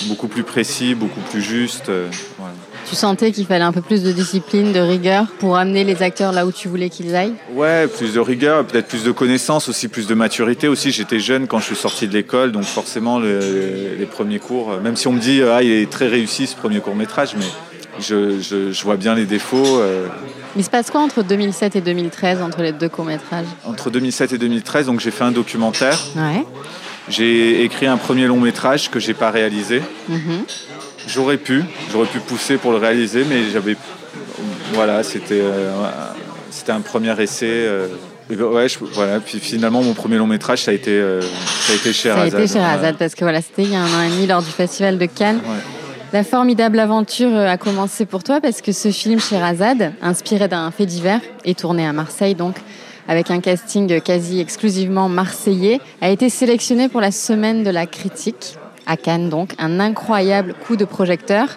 beaucoup 0.06 0.28
plus 0.28 0.44
précis, 0.44 0.96
beaucoup 0.96 1.20
plus 1.32 1.42
juste. 1.42 1.92
Tu 2.94 3.00
sentais 3.00 3.32
qu'il 3.32 3.48
fallait 3.48 3.64
un 3.64 3.72
peu 3.72 3.82
plus 3.82 4.04
de 4.04 4.12
discipline, 4.12 4.72
de 4.72 4.80
rigueur 4.80 5.26
pour 5.40 5.58
amener 5.58 5.84
les 5.84 6.04
acteurs 6.04 6.32
là 6.32 6.46
où 6.46 6.52
tu 6.52 6.68
voulais 6.68 6.92
qu'ils 6.92 7.16
aillent? 7.16 7.34
Ouais, 7.56 7.88
plus 7.88 8.14
de 8.14 8.20
rigueur, 8.20 8.64
peut-être 8.68 8.86
plus 8.86 9.04
de 9.04 9.12
connaissances, 9.12 9.68
aussi 9.68 9.88
plus 9.88 10.06
de 10.06 10.14
maturité. 10.14 10.68
Aussi, 10.68 10.92
j'étais 10.92 11.20
jeune 11.20 11.48
quand 11.48 11.58
je 11.58 11.66
suis 11.66 11.76
sorti 11.76 12.08
de 12.08 12.14
l'école, 12.14 12.52
donc 12.52 12.66
forcément 12.66 13.18
les 13.18 14.06
premiers 14.12 14.38
cours, 14.38 14.80
même 14.80 14.96
si 14.96 15.08
on 15.08 15.14
me 15.14 15.20
dit 15.20 15.42
ah 15.42 15.64
il 15.64 15.72
est 15.72 15.90
très 15.90 16.08
réussi 16.08 16.46
ce 16.46 16.56
premier 16.56 16.82
court 16.82 16.96
métrage, 16.96 17.34
mais 17.36 17.46
je, 18.00 18.84
vois 18.84 18.98
bien 18.98 19.16
les 19.16 19.26
défauts. 19.26 19.80
Euh. 19.80 20.06
Il 20.56 20.64
se 20.64 20.70
passe 20.70 20.92
quoi 20.92 21.02
entre 21.02 21.24
2007 21.24 21.76
et 21.76 21.82
2013, 21.82 22.44
entre 22.44 22.62
les 22.62 22.74
deux 22.74 22.90
courts 22.90 23.06
métrages? 23.06 23.48
Entre 23.66 23.90
2007 23.90 24.34
et 24.34 24.38
2013, 24.38 24.86
donc 24.86 25.00
j'ai 25.00 25.10
fait 25.10 25.24
un 25.24 25.32
documentaire. 25.32 25.98
Ouais. 26.16 26.46
J'ai 27.10 27.64
écrit 27.64 27.88
un 27.88 27.98
premier 27.98 28.28
long 28.28 28.40
métrage 28.40 28.92
que 28.92 29.00
j'ai 29.00 29.16
pas 29.16 29.32
réalisé. 29.32 29.82
Mhm. 30.08 30.46
J'aurais 31.08 31.38
pu, 31.38 31.64
j'aurais 31.92 32.08
pu 32.08 32.20
pousser 32.20 32.58
pour 32.58 32.72
le 32.72 32.78
réaliser, 32.78 33.26
mais 33.28 33.44
j'avais, 33.52 33.76
voilà, 34.74 35.04
c'était, 35.04 35.42
euh, 35.42 35.72
c'était 36.50 36.72
un 36.72 36.82
premier 36.82 37.20
essai. 37.22 37.48
Euh, 37.50 37.88
ouais, 38.30 38.68
voilà. 38.94 39.20
Puis 39.20 39.40
finalement, 39.40 39.82
mon 39.84 39.94
premier 39.94 40.18
long 40.18 40.28
métrage, 40.28 40.64
ça 40.64 40.72
a 40.72 40.74
été, 40.74 40.92
euh, 40.92 41.22
ça 41.22 41.74
a 41.74 41.76
été 41.76 41.94
chez 41.94 42.10
Ça 42.10 42.22
a 42.22 42.28
été 42.28 42.48
chez 42.48 42.60
Razad, 42.60 42.96
parce 42.98 43.16
que 43.16 43.26
voilà, 43.26 43.42
c'était 43.42 43.64
il 43.64 43.72
y 43.72 43.76
a 43.76 43.82
un 43.82 44.00
an 44.00 44.02
et 44.08 44.10
demi 44.10 44.28
lors 44.28 44.42
du 44.42 44.50
festival 44.50 44.98
de 44.98 45.06
Cannes. 45.06 45.42
La 46.14 46.24
formidable 46.24 46.80
aventure 46.80 47.36
a 47.36 47.58
commencé 47.58 48.06
pour 48.06 48.24
toi 48.24 48.40
parce 48.40 48.62
que 48.62 48.72
ce 48.72 48.92
film 48.92 49.20
chez 49.20 49.38
Razad, 49.38 49.94
inspiré 50.02 50.48
d'un 50.48 50.70
fait 50.70 50.86
divers, 50.86 51.22
et 51.44 51.56
tourné 51.56 51.88
à 51.88 51.92
Marseille 51.92 52.36
donc, 52.36 52.56
avec 53.08 53.32
un 53.32 53.42
casting 53.42 54.00
quasi 54.00 54.40
exclusivement 54.40 55.10
marseillais, 55.10 55.80
a 56.02 56.10
été 56.10 56.30
sélectionné 56.30 56.88
pour 56.88 57.02
la 57.02 57.12
semaine 57.12 57.64
de 57.64 57.72
la 57.72 57.88
critique 57.88 58.58
à 58.86 58.98
Cannes 58.98 59.30
donc, 59.30 59.54
un 59.60 59.80
incroyable 59.80 60.54
coup 60.66 60.76
de 60.76 60.86
projecteur. 60.86 61.48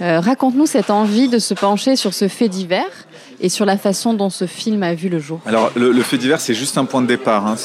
Euh, 0.00 0.18
raconte-nous 0.20 0.66
cette 0.66 0.90
envie 0.90 1.28
de 1.28 1.38
se 1.38 1.54
pencher 1.54 1.94
sur 1.96 2.14
ce 2.14 2.26
fait 2.26 2.48
divers 2.48 3.06
et 3.40 3.48
sur 3.48 3.64
la 3.64 3.76
façon 3.76 4.14
dont 4.14 4.30
ce 4.30 4.46
film 4.46 4.82
a 4.82 4.94
vu 4.94 5.08
le 5.08 5.18
jour. 5.18 5.40
Alors 5.46 5.70
le, 5.76 5.92
fait 6.02 6.18
divers 6.18 6.40
c'est 6.40 6.54
juste 6.54 6.78
un 6.78 6.84
point 6.84 7.02
de 7.02 7.06
départ. 7.06 7.46
Hein. 7.46 7.56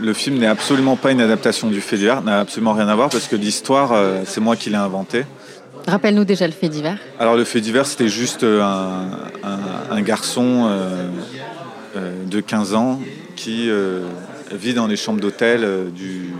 Le 0.00 0.12
film 0.12 0.38
n'est 0.38 0.46
absolument 0.46 0.96
pas 0.96 1.12
une 1.12 1.20
adaptation 1.20 1.68
du 1.68 1.80
fait 1.80 1.96
divers, 1.96 2.22
n'a 2.22 2.40
absolument 2.40 2.72
rien 2.72 2.88
à 2.88 2.94
voir 2.94 3.10
parce 3.10 3.28
que 3.28 3.36
l'histoire 3.36 3.92
euh, 3.92 4.22
c'est 4.24 4.40
moi 4.40 4.56
qui 4.56 4.70
l'ai 4.70 4.76
inventé. 4.76 5.24
Rappelle-nous 5.86 6.24
déjà 6.24 6.46
le 6.46 6.52
fait 6.52 6.68
divers. 6.68 6.98
Alors 7.18 7.36
le 7.36 7.44
fait 7.44 7.60
divers 7.60 7.86
c'était 7.86 8.08
juste 8.08 8.44
un, 8.44 10.00
garçon 10.00 10.68
euh, 10.68 12.14
de 12.26 12.40
15 12.40 12.74
ans 12.74 13.00
qui 13.36 13.68
vit 14.52 14.74
dans 14.74 14.86
les 14.86 14.96
chambres 14.96 15.20
d'hôtel 15.20 15.92
du, 15.94 16.31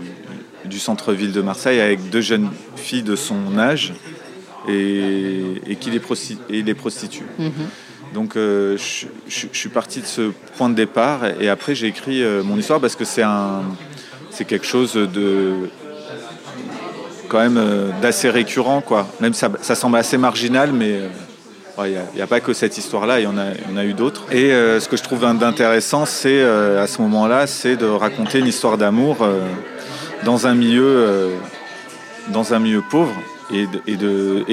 du 0.73 0.79
centre-ville 0.79 1.31
de 1.31 1.41
Marseille 1.41 1.79
avec 1.79 2.09
deux 2.09 2.21
jeunes 2.21 2.49
filles 2.75 3.03
de 3.03 3.15
son 3.15 3.59
âge 3.59 3.93
et, 4.67 5.61
et 5.67 5.75
qui 5.75 5.91
les, 5.91 5.99
prostitue. 5.99 7.25
Mhm. 7.37 7.51
Donc 8.13 8.35
euh, 8.35 8.75
je, 8.77 9.47
suis 9.51 9.69
parti 9.69 10.01
de 10.01 10.05
ce 10.05 10.31
point 10.57 10.69
de 10.69 10.75
départ 10.75 11.21
et 11.39 11.49
après 11.49 11.75
j'ai 11.75 11.87
écrit 11.87 12.23
euh, 12.23 12.43
mon 12.43 12.57
histoire 12.57 12.79
parce 12.79 12.95
que 12.95 13.05
c'est 13.05 13.23
un 13.23 13.61
c'est 14.31 14.45
quelque 14.45 14.65
chose 14.65 14.93
de 14.93 15.69
quand 17.27 17.39
même 17.39 17.57
euh, 17.57 17.89
d'assez 18.01 18.31
récurrent 18.31 18.81
quoi. 18.81 19.07
Même 19.19 19.33
ça, 19.33 19.51
ça 19.61 19.75
semble 19.75 19.97
assez 19.97 20.17
marginal 20.17 20.71
mais 20.73 21.01
il 21.85 21.97
n'y 22.15 22.21
a, 22.21 22.27
pas 22.27 22.39
que 22.39 22.53
cette 22.53 22.77
histoire-là, 22.77 23.19
il 23.19 23.23
y 23.23 23.27
en 23.27 23.35
a, 23.35 23.45
il 23.49 23.71
y 23.71 23.73
en 23.73 23.77
a 23.77 23.83
eu 23.83 23.93
d'autres. 23.93 24.31
Et 24.31 24.51
ce 24.51 24.87
que 24.87 24.95
je 24.95 25.01
trouve 25.01 25.21
d'intéressant, 25.21 26.05
c'est 26.05 26.43
à 26.43 26.85
ce 26.85 27.01
moment-là, 27.01 27.47
c'est 27.47 27.75
de 27.77 27.87
raconter 27.87 28.37
une 28.37 28.45
histoire 28.45 28.77
d'amour 28.77 29.27
dans 30.25 30.47
un 30.47 30.55
milieu, 30.55 30.83
euh, 30.85 31.37
dans 32.29 32.53
un 32.53 32.59
milieu 32.59 32.81
pauvre 32.81 33.13
et, 33.51 33.67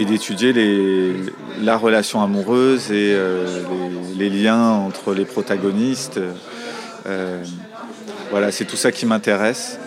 d'étudier 0.05 0.53
la 1.61 1.77
relation 1.77 2.23
amoureuse 2.23 2.91
et 2.91 3.15
euh, 3.15 3.63
les, 4.17 4.31
liens 4.31 4.71
entre 4.71 5.15
les 5.15 5.25
protagonistes. 5.25 6.21
Euh, 7.07 7.43
voilà, 8.31 8.53
c'est 8.53 8.65
tout 8.65 8.77
ça 8.77 8.93
qui 8.93 9.07
m'intéresse. 9.07 9.80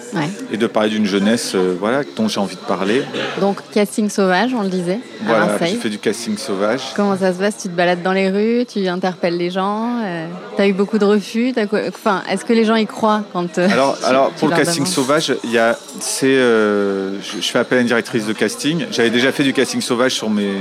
Et 0.52 0.58
de 0.58 0.68
parler 0.68 0.90
d'une 0.90 1.06
jeunesse 1.06 1.54
euh, 1.56 1.76
voilà, 1.80 2.02
dont 2.16 2.28
j'ai 2.28 2.40
envie 2.40 2.56
de 2.56 2.62
parler. 2.62 3.04
Donc, 3.40 3.58
casting 3.72 4.10
sauvage, 4.10 4.54
on 4.54 4.64
le 4.64 4.70
disait. 4.70 5.00
Voilà, 5.24 5.58
j'ai 5.60 5.76
fait 5.76 5.90
du 5.90 6.00
casting 6.00 6.38
sauvage. 6.38 6.82
Comment 6.96 7.18
ça 7.18 7.34
se 7.34 7.40
passe? 7.40 7.58
Tu 7.58 7.70
te 7.70 7.74
balades 7.74 8.04
dans 8.04 8.14
les 8.14 8.30
rues, 8.30 8.66
tu 8.66 8.88
interpelles 8.88 9.38
les 9.38 9.50
gens, 9.50 10.02
euh, 10.04 10.28
tu 10.56 10.62
as 10.62 10.68
eu 10.68 10.74
beaucoup 10.74 10.98
de 10.98 11.06
refus 11.06 11.54
enfin, 11.88 12.24
Est-ce 12.30 12.46
que 12.46 12.54
les 12.54 12.66
gens 12.66 12.76
y 12.76 12.86
croient 12.86 13.24
quand. 13.34 13.58
Euh, 13.58 13.70
alors, 13.70 13.98
alors 14.04 14.32
pour 14.32 14.50
le 14.50 14.56
casting 14.56 14.86
sauvage, 14.86 15.34
il 15.44 15.52
y 15.52 15.58
a, 15.58 15.78
je, 16.02 17.20
fais 17.42 17.60
appel 17.60 17.80
à 17.80 17.82
une 17.82 17.88
directrice 17.88 18.26
de 18.26 18.34
casting. 18.34 18.86
J'avais 18.92 19.10
déjà 19.10 19.32
fait 19.32 19.44
du 19.44 19.54
casting 19.54 19.82
sauvage 19.82 20.14
sur 20.14 20.30
mes, 20.30 20.54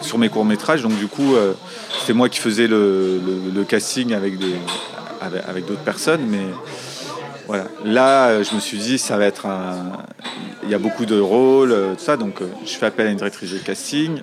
sur 0.00 0.18
mes 0.18 0.28
courts-métrages, 0.28 0.82
donc 0.82 0.96
du 0.98 1.06
coup, 1.06 1.34
c'était 2.00 2.14
moi 2.14 2.28
qui 2.28 2.40
faisais 2.40 2.66
le, 2.66 3.20
le 3.54 3.64
casting 3.64 4.12
avec, 4.14 4.38
des, 4.38 4.54
avec, 5.20 5.42
avec 5.48 5.66
d'autres 5.66 5.80
personnes, 5.80 6.22
mais. 6.28 6.46
Voilà. 7.50 7.64
Là, 7.84 8.28
euh, 8.28 8.44
je 8.44 8.54
me 8.54 8.60
suis 8.60 8.78
dit, 8.78 8.96
ça 8.96 9.16
va 9.16 9.24
être 9.24 9.46
un. 9.46 10.04
Il 10.62 10.70
y 10.70 10.74
a 10.74 10.78
beaucoup 10.78 11.04
de 11.04 11.18
rôles, 11.18 11.72
euh, 11.72 11.94
tout 11.96 12.04
ça, 12.04 12.16
donc 12.16 12.42
euh, 12.42 12.46
je 12.64 12.70
fais 12.74 12.86
appel 12.86 13.08
à 13.08 13.10
une 13.10 13.16
directrice 13.16 13.50
de 13.50 13.58
casting. 13.58 14.20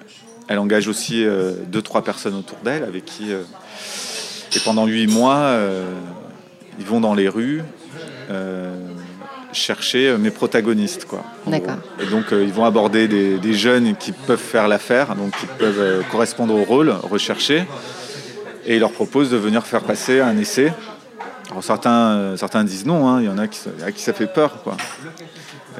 Elle 0.47 0.59
engage 0.59 0.87
aussi 0.87 1.25
deux, 1.67 1.81
trois 1.81 2.05
personnes 2.05 2.35
autour 2.35 2.57
d'elle 2.63 2.85
avec 2.85 3.03
qui. 3.03 3.31
Et 3.31 4.59
pendant 4.63 4.85
huit 4.85 5.07
mois, 5.07 5.59
ils 6.79 6.85
vont 6.85 7.01
dans 7.01 7.13
les 7.13 7.27
rues 7.27 7.63
chercher 9.51 10.15
mes 10.17 10.31
protagonistes. 10.31 11.03
Quoi, 11.03 11.25
D'accord. 11.47 11.75
Et 12.01 12.05
donc, 12.05 12.27
ils 12.31 12.53
vont 12.53 12.63
aborder 12.63 13.09
des, 13.09 13.39
des, 13.39 13.53
jeunes 13.53 13.97
qui 13.97 14.13
peuvent 14.13 14.39
faire 14.39 14.69
l'affaire, 14.69 15.17
donc 15.17 15.31
qui 15.37 15.47
peuvent 15.59 16.05
correspondre 16.09 16.55
au 16.55 16.63
rôle 16.63 16.95
recherché. 17.11 17.65
Et 18.65 18.75
ils 18.75 18.79
leur 18.79 18.93
proposent 18.93 19.29
de 19.29 19.35
venir 19.35 19.67
faire 19.67 19.83
passer 19.83 20.21
un 20.21 20.37
essai 20.37 20.71
certains, 21.61 22.09
euh, 22.09 22.37
certains 22.37 22.63
disent 22.63 22.85
non, 22.85 23.07
hein. 23.07 23.21
il 23.21 23.25
y 23.25 23.29
en 23.29 23.37
a 23.37 23.47
qui, 23.47 23.59
à 23.85 23.91
qui 23.91 24.01
ça 24.01 24.13
fait 24.13 24.27
peur. 24.27 24.63
Quoi. 24.63 24.77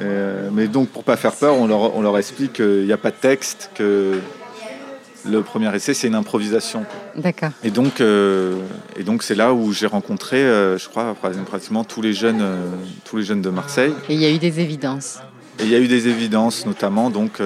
Euh, 0.02 0.50
mais 0.52 0.68
donc 0.68 0.90
pour 0.90 1.04
pas 1.04 1.18
faire 1.18 1.34
peur, 1.34 1.56
on 1.56 1.68
leur, 1.68 1.96
on 1.96 2.02
leur 2.02 2.18
explique 2.18 2.54
qu'il 2.54 2.86
n'y 2.86 2.94
a 2.94 2.98
pas 2.98 3.12
de 3.12 3.16
texte, 3.16 3.72
que 3.76 4.20
le 5.26 5.42
premier 5.42 5.74
essai 5.76 5.94
c'est 5.94 6.08
une 6.08 6.16
improvisation. 6.16 6.86
D'accord. 7.16 7.50
Et 7.64 7.72
donc, 7.72 8.02
euh, 8.02 8.58
et 8.96 9.04
donc 9.04 9.24
c'est 9.24 9.36
là 9.36 9.54
où 9.54 9.74
j'ai 9.74 9.88
rencontré, 9.88 10.42
je 10.42 10.88
crois, 10.88 11.16
pratiquement 11.16 11.84
tous 11.84 12.02
les 12.02 12.14
jeunes, 12.14 12.44
tous 13.06 13.18
les 13.18 13.24
jeunes 13.24 13.42
de 13.42 13.50
Marseille. 13.50 13.94
Et 14.10 14.14
il 14.14 14.22
y 14.22 14.26
a 14.26 14.32
eu 14.32 14.40
des 14.40 14.60
évidences. 14.60 15.20
Et 15.60 15.64
il 15.64 15.70
y 15.70 15.76
a 15.76 15.80
eu 15.80 15.88
des 15.88 16.08
évidences, 16.08 16.66
notamment. 16.66 17.10
Donc, 17.10 17.40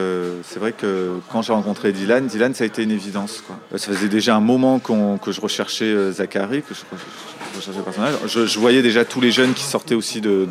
c'est 0.44 0.60
vrai 0.60 0.74
que 0.74 1.20
quand 1.32 1.42
j'ai 1.42 1.54
rencontré 1.54 1.92
Dylan, 1.94 2.28
Dylan, 2.28 2.54
ça 2.54 2.64
a 2.64 2.68
été 2.68 2.84
une 2.84 2.92
évidence. 2.92 3.42
Quoi. 3.46 3.58
Ça 3.78 3.92
faisait 3.94 4.10
déjà 4.10 4.36
un 4.36 4.42
moment 4.42 4.80
que 4.80 5.32
je 5.32 5.40
recherchais 5.40 6.12
Zachary, 6.12 6.62
que 6.62 6.74
je, 6.74 8.46
je, 8.46 8.60
voyais 8.60 8.82
déjà 8.82 9.06
tous 9.06 9.22
les 9.22 9.32
jeunes 9.32 9.54
qui 9.54 9.64
sortaient 9.64 9.96
aussi 9.96 10.20
de, 10.22 10.46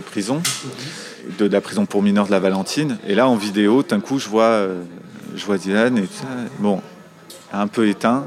prison, 0.00 0.42
de, 1.38 1.46
la 1.46 1.60
prison 1.60 1.84
pour 1.86 2.02
mineurs 2.02 2.26
de 2.26 2.30
la 2.30 2.40
Valentine. 2.40 2.98
Et 3.06 3.14
là, 3.14 3.28
en 3.28 3.36
vidéo, 3.36 3.82
d'un 3.82 4.00
coup, 4.00 4.18
je 4.18 4.28
vois, 4.28 4.44
euh, 4.44 4.82
je 5.34 5.44
vois 5.44 5.58
Dylan 5.58 5.98
et. 5.98 6.08
Bon, 6.58 6.80
un 7.52 7.66
peu 7.66 7.88
éteint. 7.88 8.26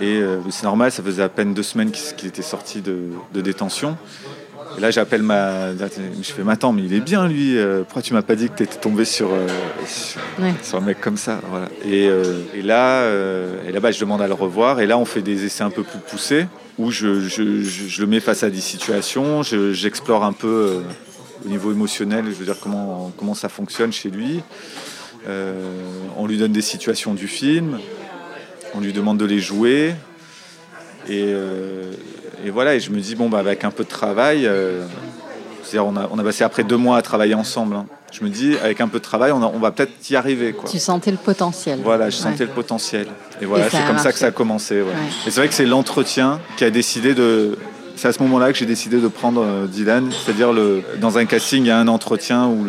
Et 0.00 0.20
euh, 0.20 0.40
c'est 0.50 0.64
normal, 0.64 0.92
ça 0.92 1.02
faisait 1.02 1.22
à 1.22 1.28
peine 1.28 1.54
deux 1.54 1.62
semaines 1.62 1.90
qu'il 1.90 2.28
était 2.28 2.42
sorti 2.42 2.82
de, 2.82 3.10
détention. 3.32 3.96
Et 4.76 4.80
là, 4.80 4.90
j'appelle 4.90 5.22
ma. 5.22 5.72
Je 5.72 6.32
fais, 6.32 6.44
mais 6.44 6.52
attends, 6.52 6.72
mais 6.72 6.82
il 6.82 6.92
est 6.92 7.00
bien 7.00 7.26
lui. 7.28 7.56
Euh, 7.56 7.82
pourquoi 7.82 8.02
tu 8.02 8.14
m'as 8.14 8.22
pas 8.22 8.34
dit 8.34 8.48
que 8.48 8.56
tu 8.56 8.62
étais 8.62 8.76
tombé 8.76 9.04
sur, 9.04 9.30
sur, 9.86 10.20
un 10.78 10.80
mec 10.80 11.00
comme 11.00 11.16
ça 11.16 11.40
voilà. 11.48 11.68
et, 11.84 12.10
là, 12.62 13.08
et 13.66 13.72
là-bas, 13.72 13.92
je 13.92 14.00
demande 14.00 14.22
à 14.22 14.28
le 14.28 14.34
revoir. 14.34 14.80
Et 14.80 14.86
là, 14.86 14.98
on 14.98 15.04
fait 15.04 15.22
des 15.22 15.44
essais 15.44 15.64
un 15.64 15.70
peu 15.70 15.82
plus 15.82 15.98
poussés 15.98 16.46
où 16.78 16.90
je, 16.90 17.20
je, 17.20 18.00
le 18.00 18.06
mets 18.06 18.20
face 18.20 18.42
à 18.42 18.50
des 18.50 18.60
situations, 18.60 19.42
j'explore 19.42 20.24
un 20.24 20.32
peu 20.32 20.46
euh, 20.46 20.80
au 21.44 21.48
niveau 21.48 21.72
émotionnel, 21.72 22.26
je 22.26 22.34
veux 22.34 22.44
dire 22.44 22.58
comment, 22.60 23.12
comment 23.16 23.34
ça 23.34 23.48
fonctionne 23.48 23.92
chez 23.92 24.10
lui. 24.10 24.42
on 25.26 26.26
lui 26.26 26.38
donne 26.38 26.52
des 26.52 26.62
situations 26.62 27.14
du 27.14 27.28
film, 27.28 27.78
on 28.74 28.80
lui 28.80 28.92
demande 28.92 29.18
de 29.18 29.24
les 29.24 29.40
jouer. 29.40 29.94
Et, 31.08 31.32
voilà, 32.50 32.74
et 32.74 32.80
je 32.80 32.90
me 32.90 33.00
dis, 33.00 33.14
bon, 33.14 33.28
bah, 33.28 33.38
avec 33.38 33.64
un 33.64 33.70
peu 33.70 33.84
de 33.84 33.88
travail, 33.88 34.48
on 35.74 35.96
a, 35.96 36.08
on 36.10 36.18
a 36.18 36.24
passé 36.24 36.44
après 36.44 36.64
deux 36.64 36.76
mois 36.76 36.96
à 36.96 37.02
travailler 37.02 37.34
ensemble. 37.34 37.76
Hein. 37.76 37.86
Je 38.12 38.24
me 38.24 38.30
dis, 38.30 38.56
avec 38.62 38.80
un 38.80 38.88
peu 38.88 38.98
de 38.98 39.04
travail, 39.04 39.32
on, 39.32 39.58
va 39.58 39.70
peut-être 39.72 40.08
y 40.08 40.16
arriver. 40.16 40.52
Quoi. 40.52 40.68
Tu 40.70 40.78
sentais 40.78 41.10
le 41.10 41.16
potentiel. 41.16 41.80
Voilà, 41.82 42.08
je 42.08 42.16
sentais 42.16 42.44
le 42.44 42.50
potentiel. 42.50 43.08
Et 43.40 43.44
voilà, 43.44 43.68
c'est 43.68 43.84
comme 43.86 43.98
ça 43.98 44.12
que 44.12 44.18
ça 44.18 44.26
a 44.26 44.30
commencé. 44.30 44.76
Et 45.26 45.30
c'est 45.30 45.36
vrai 45.36 45.48
que 45.48 45.54
c'est 45.54 45.66
l'entretien 45.66 46.40
qui 46.56 46.64
a 46.64 46.70
décidé 46.70 47.14
de, 47.14 47.58
c'est 47.96 48.08
à 48.08 48.12
ce 48.12 48.22
moment-là 48.22 48.52
que 48.52 48.58
j'ai 48.58 48.66
décidé 48.66 49.00
de 49.00 49.08
prendre 49.08 49.42
euh, 49.42 49.66
Dylan, 49.66 50.10
c'est-à-dire 50.12 50.52
dans 51.00 51.18
un 51.18 51.24
casting, 51.24 51.64
il 51.64 51.68
y 51.68 51.70
a 51.70 51.78
un 51.78 51.88
entretien 51.88 52.46
où, 52.46 52.66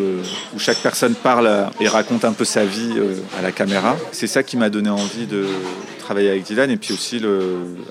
chaque 0.58 0.78
personne 0.78 1.14
parle 1.14 1.70
et 1.80 1.88
raconte 1.88 2.26
un 2.26 2.34
peu 2.34 2.46
sa 2.46 2.66
vie 2.66 2.94
euh, 2.98 3.16
à 3.38 3.42
la 3.42 3.52
caméra. 3.52 3.96
C'est 4.12 4.28
ça 4.28 4.42
qui 4.42 4.58
m'a 4.58 4.70
donné 4.70 4.90
envie 4.90 5.28
de 5.28 5.46
travailler 6.00 6.30
avec 6.30 6.44
Dylan 6.44 6.72
et 6.72 6.78
puis 6.78 6.94
aussi 6.94 7.22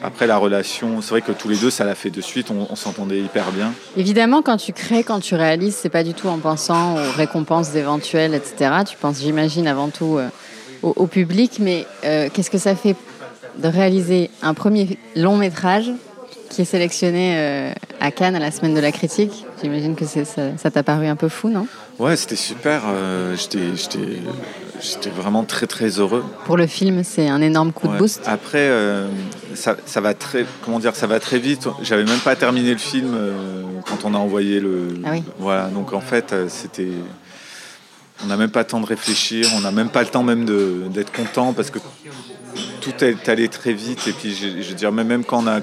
après 0.03 0.27
la 0.27 0.39
relation, 0.39 1.03
c'est 1.03 1.11
vrai 1.11 1.21
que 1.21 1.33
tous 1.33 1.49
les 1.49 1.57
deux 1.57 1.69
ça 1.69 1.85
l'a 1.85 1.95
fait 1.95 2.09
de 2.09 2.23
suite, 2.23 2.51
on, 2.51 2.75
s'entendait 2.75 3.21
hyper 3.21 3.53
bien. 3.53 3.73
Évidemment, 3.97 4.41
quand 4.41 4.57
tu 4.57 4.73
crées, 4.73 5.05
quand 5.05 5.21
tu 5.21 5.35
réalises, 5.35 5.77
c'est 5.77 5.91
pas 5.91 6.03
du 6.03 6.15
tout 6.15 6.29
en 6.29 6.39
pensant 6.39 6.95
aux 6.95 7.13
récompenses 7.15 7.75
éventuelles, 7.75 8.35
etc. 8.35 8.71
Tu 8.89 8.97
penses, 8.97 9.21
j'imagine, 9.21 9.67
avant 9.67 9.89
tout 9.89 10.17
euh, 10.17 10.29
au, 10.83 11.07
public, 11.07 11.59
mais 11.61 11.87
qu'est-ce 12.03 12.51
que 12.51 12.59
ça 12.59 12.75
fait 12.75 12.97
de 13.59 13.69
réaliser 13.69 14.31
un 14.43 14.55
premier 14.55 14.99
long 15.15 15.37
métrage 15.37 15.91
qui 16.57 16.63
est 16.63 16.65
sélectionné 16.65 17.35
euh, 17.37 17.73
à 18.01 18.11
Cannes 18.11 18.35
à 18.35 18.39
la 18.39 18.51
semaine 18.51 18.73
de 18.73 18.81
la 18.81 18.91
critique. 18.91 19.45
J'imagine 19.63 19.95
que 19.95 20.07
ça 20.07 20.71
t'a 20.71 20.83
paru 20.83 21.07
un 21.07 21.15
peu 21.15 21.29
fou, 21.29 21.51
non? 21.51 21.67
Ouais, 21.99 22.17
c'était 22.17 22.35
super. 22.35 22.85
Euh, 22.87 23.37
j'étais 23.37 25.11
vraiment 25.11 25.45
très 25.45 25.67
très 25.67 26.01
heureux. 26.01 26.25
Pour 26.47 26.57
le 26.57 26.67
film, 26.67 27.05
c'est 27.05 27.29
un 27.29 27.43
énorme 27.43 27.73
coup 27.73 27.89
de 27.89 27.99
boost. 27.99 28.23
Après, 28.25 28.71
euh, 28.71 29.07
ça, 29.55 29.77
ça, 29.85 30.01
va 30.01 30.15
très 30.15 30.47
comment 30.65 30.79
dire, 30.79 30.97
ça 30.97 31.07
va 31.07 31.21
très 31.21 31.39
vite. 31.39 31.69
J'avais 31.83 32.05
même 32.05 32.21
pas 32.21 32.37
terminé 32.37 32.73
le 32.73 32.79
film 32.79 33.15
quand 33.87 34.07
on 34.07 34.15
a 34.15 34.19
envoyé 34.19 34.59
le. 34.59 34.95
Ah 35.05 35.11
oui. 35.13 35.23
Voilà, 35.39 35.67
donc 35.67 35.93
en 35.93 36.01
fait, 36.01 36.35
c'était. 36.49 36.89
On 38.25 38.29
n'a 38.29 38.39
même 38.39 38.51
pas 38.51 38.61
le 38.61 38.67
temps 38.67 38.81
de 38.81 38.87
réfléchir, 38.87 39.47
on 39.55 39.61
n'a 39.61 39.73
même 39.73 39.91
pas 39.91 40.01
le 40.01 40.09
temps 40.09 40.23
même 40.23 40.47
d'être 40.89 41.13
content 41.13 41.53
parce 41.53 41.71
que 41.71 41.81
tout 42.81 43.05
est 43.05 43.29
allé 43.29 43.49
très 43.49 43.75
vite. 43.75 44.09
Et 44.09 44.13
puis, 44.13 44.35
je, 44.35 44.63
je 44.63 44.69
veux 44.71 44.75
dire, 44.75 44.91
même, 44.91 45.09
même 45.09 45.23
quand, 45.23 45.45
on 45.45 45.47
a, 45.47 45.61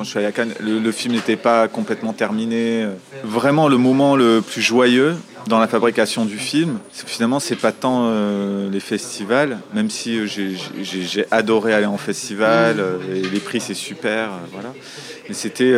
quand 0.00 0.04
je 0.04 0.10
suis 0.12 0.18
allé 0.18 0.28
à 0.28 0.32
Cannes, 0.32 0.54
le, 0.60 0.92
film 0.92 1.12
n'était 1.12 1.36
pas 1.36 1.68
complètement 1.68 2.14
terminé. 2.14 2.86
Vraiment, 3.22 3.68
le 3.68 3.76
moment 3.76 4.16
le 4.16 4.40
plus 4.40 4.62
joyeux 4.62 5.14
dans 5.46 5.58
la 5.58 5.68
fabrication 5.68 6.24
du 6.24 6.38
film, 6.38 6.78
finalement, 6.90 7.38
c'est 7.38 7.56
pas 7.56 7.70
tant 7.70 8.06
euh, 8.06 8.70
les 8.70 8.80
festivals, 8.80 9.58
même 9.74 9.90
si 9.90 10.18
euh, 10.18 10.26
j'ai 10.80 11.26
adoré 11.30 11.74
aller 11.74 11.84
en 11.84 11.98
festival, 11.98 12.76
euh, 12.78 12.96
et 13.14 13.28
les 13.28 13.40
prix, 13.40 13.60
c'est 13.60 13.74
super, 13.74 14.30
voilà. 14.52 14.72
Mais 15.28 15.34
c'était 15.34 15.74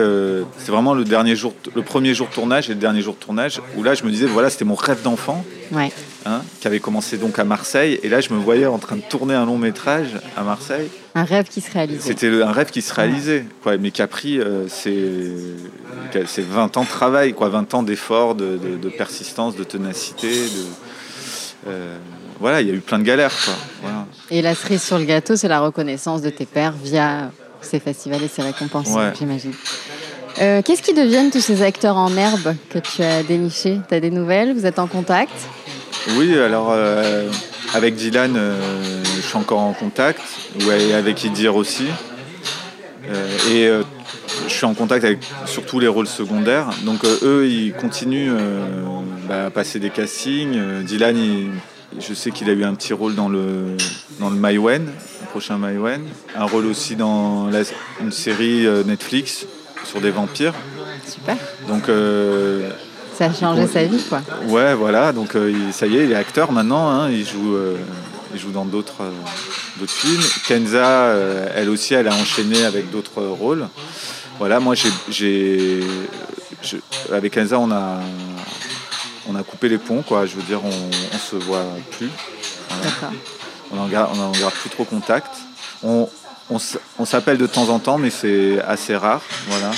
vraiment 0.69 0.95
le 0.95 1.03
dernier 1.03 1.35
jour, 1.35 1.53
le 1.75 1.83
premier 1.83 2.15
jour 2.15 2.29
de 2.29 2.33
tournage 2.33 2.71
et 2.71 2.75
le 2.75 2.79
dernier 2.79 3.03
jour 3.03 3.15
de 3.15 3.19
tournage, 3.19 3.61
où 3.77 3.83
là, 3.83 3.95
je 3.95 4.05
me 4.05 4.11
disais, 4.13 4.27
voilà, 4.27 4.51
c'était 4.51 4.65
mon 4.65 4.77
rêve 4.77 5.03
d'enfant. 5.03 5.45
Ouais. 5.73 5.91
Hein, 6.25 6.43
qui 6.61 6.69
avait 6.69 6.79
commencé 6.79 7.19
donc 7.19 7.41
à 7.41 7.45
Marseille. 7.45 7.99
Et 8.05 8.09
là, 8.09 8.21
je 8.21 8.33
me 8.33 8.39
voyais 8.39 8.67
en 8.67 8.79
train 8.79 8.95
de 8.95 9.03
tourner 9.03 9.35
un 9.35 9.45
long 9.45 9.59
métrage 9.59 10.11
à 10.37 10.45
Marseille. 10.45 10.89
Un 11.15 11.25
rêve 11.25 11.49
qui 11.49 11.61
se 11.61 11.71
réalisait. 11.71 12.01
C'était 12.01 12.43
un 12.43 12.53
rêve 12.53 12.71
qui 12.71 12.81
se 12.81 12.93
réalisait, 12.95 13.45
quoi, 13.63 13.77
mais 13.77 13.91
qui 13.91 14.01
a 14.01 14.07
pris 14.07 14.41
euh, 14.41 14.67
c'est 14.69 16.43
20 16.43 16.77
ans 16.77 16.85
de 16.85 16.89
travail, 16.89 17.35
quoi, 17.35 17.49
20 17.49 17.75
ans 17.75 17.83
d'efforts, 17.83 18.35
de, 18.35 18.89
persistance, 18.97 19.55
de 19.57 19.65
ténacité. 19.65 20.29
De, 20.29 21.69
euh, 21.69 21.97
voilà, 22.41 22.61
il 22.61 22.69
y 22.69 22.71
a 22.71 22.75
eu 22.75 22.81
plein 22.81 22.99
de 22.99 23.05
galères. 23.05 23.33
Quoi, 23.45 23.91
Et 24.31 24.43
la 24.43 24.55
cerise 24.55 24.83
sur 24.83 24.99
le 24.99 25.05
gâteau, 25.05 25.37
c'est 25.37 25.49
la 25.49 25.61
reconnaissance 25.61 26.23
de 26.23 26.31
tes 26.31 26.47
pères 26.47 26.73
via 26.73 27.31
ces 27.61 27.79
festivals 27.79 28.23
et 28.23 28.29
ces 28.29 28.43
récompenses, 28.43 28.89
j'imagine. 29.19 29.53
Euh, 30.41 30.63
qu'est-ce 30.63 30.83
qui 30.83 30.95
deviennent 30.95 31.31
tous 31.31 31.41
ces 31.41 31.63
acteurs 31.63 31.97
en 31.97 32.17
herbe 32.17 32.55
que 32.71 32.79
tu 32.79 33.03
as 33.03 33.23
dénichés? 33.23 33.79
Tu 33.89 33.95
as 33.95 34.01
des 34.01 34.11
nouvelles? 34.11 34.55
Vous 34.55 34.67
êtes 34.67 34.79
en 34.79 34.87
contact? 34.87 35.33
Oui, 36.17 36.37
alors 36.39 36.69
euh, 36.71 37.29
avec 37.75 37.95
Dylan, 37.95 38.37
euh, 38.37 39.03
je 39.17 39.21
suis 39.21 39.37
encore 39.37 39.61
en 39.61 39.73
contact, 39.73 40.21
ouais, 40.67 40.93
avec 40.93 41.25
Idir 41.25 41.57
aussi. 41.57 41.87
Euh, 43.09 43.37
et 43.51 43.85
je 44.47 44.53
suis 44.53 44.65
en 44.65 44.75
contact 44.75 45.05
avec 45.05 45.19
surtout 45.47 45.81
les 45.81 45.89
rôles 45.89 46.07
secondaires. 46.07 46.71
Donc 46.85 47.05
eux, 47.05 47.49
ils 47.49 47.73
continuent 47.73 48.33
bah, 49.29 49.47
à 49.47 49.51
passer 49.51 49.79
des 49.79 49.91
castings. 49.91 50.83
Dylan, 50.85 51.51
je 51.99 52.15
sais 52.15 52.31
qu'il 52.31 52.49
a 52.49 52.53
eu 52.53 52.65
un 52.65 52.75
petit 52.75 52.93
rôle 52.93 53.15
dans 53.15 53.29
le, 53.29 53.77
dans 54.21 54.31
le 54.31 54.37
Maïwen, 54.37 54.87
le 54.87 55.27
prochain 55.31 55.59
Maïwen. 55.59 56.03
Un 56.37 56.45
rôle 56.45 56.67
aussi 56.67 56.95
dans 56.97 57.51
une 58.01 58.13
série 58.13 58.67
Netflix 58.87 59.47
sur 59.85 60.01
des 60.01 60.11
vampires. 60.11 60.55
Super. 61.07 61.37
Donc 61.69 61.89
ça 63.23 63.29
a 63.29 63.33
changé 63.33 63.67
sa 63.69 63.85
vie, 63.85 64.03
quoi. 64.09 64.21
Ouais, 64.49 64.75
voilà. 64.75 65.13
Donc, 65.13 65.37
euh, 65.37 65.71
ça 65.71 65.87
y 65.87 65.97
est, 65.97 66.05
il 66.05 66.13
est 66.13 66.17
acteur 66.17 66.51
maintenant. 66.51 66.89
Hein. 66.89 67.11
il, 67.11 67.27
joue, 67.27 67.55
euh, 67.55 67.77
il 68.35 68.41
joue 68.41 68.51
dans 68.51 68.65
d'autres 68.65 69.03
euh, 69.03 69.87
films. 69.87 70.23
Kenza, 70.47 71.15
elle 71.55 71.69
aussi, 71.69 71.95
elle 71.95 72.09
a 72.09 72.15
enchaîné 72.15 72.65
avec 72.65 72.91
d'autres 72.91 73.23
rôles. 73.23 73.69
Voilà, 74.39 74.59
moi, 74.59 74.75
j'ai. 75.09 75.81
Avec 77.13 77.33
Kenza, 77.33 77.59
on 77.59 77.71
a, 77.71 78.01
on 79.29 79.37
a 79.37 79.43
coupé 79.43 79.69
les 79.69 79.79
ponts, 79.79 80.03
quoi. 80.03 80.27
Je 80.27 80.35
veux 80.35 80.43
dire, 80.43 80.61
on, 80.65 80.71
on 80.71 81.19
se 81.19 81.37
voit 81.37 81.67
plus. 81.97 82.11
D'accord. 82.83 83.13
On 83.73 83.77
n'en 83.77 83.87
garde, 83.87 84.11
on 84.19 84.31
garde 84.33 84.55
plus 84.55 84.71
trop 84.71 84.85
contact. 84.85 85.31
On, 85.85 86.09
on 86.51 87.05
s'appelle 87.05 87.39
de 87.39 87.47
temps 87.47 87.69
en 87.69 87.79
temps, 87.79 87.99
mais 87.99 88.11
c'est 88.11 88.61
assez 88.63 88.97
rare. 88.97 89.23
Voilà 89.49 89.71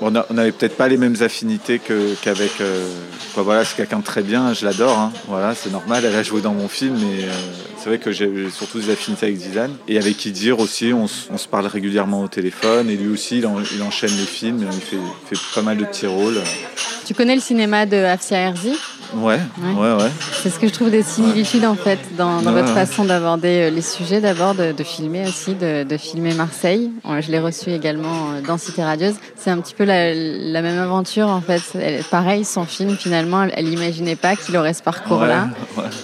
on 0.00 0.10
n'avait 0.10 0.52
peut-être 0.52 0.76
pas 0.76 0.88
les 0.88 0.96
mêmes 0.96 1.16
affinités 1.20 1.80
qu'avec. 2.22 2.60
Euh, 2.60 2.88
voilà, 3.36 3.64
c'est 3.64 3.76
quelqu'un 3.76 3.98
de 3.98 4.04
très 4.04 4.22
bien, 4.22 4.52
je 4.52 4.64
l'adore. 4.64 4.98
Hein. 4.98 5.12
voilà, 5.28 5.54
c'est 5.54 5.70
normal. 5.70 6.04
Elle 6.04 6.14
a 6.14 6.22
joué 6.22 6.40
dans 6.40 6.54
mon 6.54 6.68
film, 6.68 6.96
mais 6.98 7.24
euh, 7.24 7.32
c'est 7.78 7.88
vrai 7.88 7.98
que 7.98 8.12
j'ai 8.12 8.50
surtout 8.50 8.80
des 8.80 8.90
affinités 8.90 9.26
avec 9.26 9.38
Dylan 9.38 9.70
et 9.88 9.98
avec 9.98 10.24
Idir 10.24 10.58
aussi. 10.58 10.92
On, 10.92 11.06
se 11.06 11.48
parle 11.48 11.66
régulièrement 11.66 12.22
au 12.22 12.28
téléphone 12.28 12.90
et 12.90 12.96
lui 12.96 13.08
aussi, 13.08 13.38
il, 13.38 13.46
enchaîne 13.82 14.10
les 14.10 14.26
films. 14.26 14.66
Il 14.72 14.80
fait, 14.80 14.96
fait, 15.26 15.40
pas 15.54 15.62
mal 15.62 15.76
de 15.76 15.84
petits 15.84 16.06
rôles. 16.06 16.40
Tu 17.04 17.14
connais 17.14 17.34
le 17.34 17.40
cinéma 17.40 17.86
de 17.86 17.96
Afsia 17.96 18.38
Herzi? 18.38 18.76
Ouais, 19.14 19.38
ouais, 19.58 19.92
ouais. 19.92 20.10
C'est 20.42 20.50
ce 20.50 20.58
que 20.58 20.66
je 20.66 20.72
trouve 20.72 20.90
des 20.90 21.02
similitudes 21.02 21.64
en 21.64 21.74
fait 21.74 21.98
dans, 22.16 22.40
votre 22.40 22.72
façon 22.72 23.04
d'aborder 23.04 23.62
euh, 23.62 23.70
les 23.70 23.82
sujets, 23.82 24.20
d'abord 24.20 24.54
de, 24.54 24.72
filmer 24.82 25.26
aussi, 25.26 25.54
de, 25.54 25.96
filmer 25.96 26.34
Marseille. 26.34 26.90
Je 27.20 27.30
l'ai 27.30 27.38
reçu 27.38 27.70
également 27.70 28.08
euh, 28.08 28.40
dans 28.46 28.58
Cité 28.58 28.82
Radieuse. 28.82 29.14
C'est 29.36 29.50
un 29.50 29.58
petit 29.58 29.74
peu 29.74 29.84
la, 29.84 30.62
même 30.62 30.78
aventure 30.78 31.28
en 31.28 31.40
fait. 31.40 31.62
pareil, 32.10 32.44
son 32.44 32.64
film 32.64 32.96
finalement, 32.96 33.46
elle 33.54 33.66
n'imaginait 33.66 34.16
pas 34.16 34.36
qu'il 34.36 34.56
aurait 34.56 34.74
ce 34.74 34.82
parcours-là. 34.82 35.48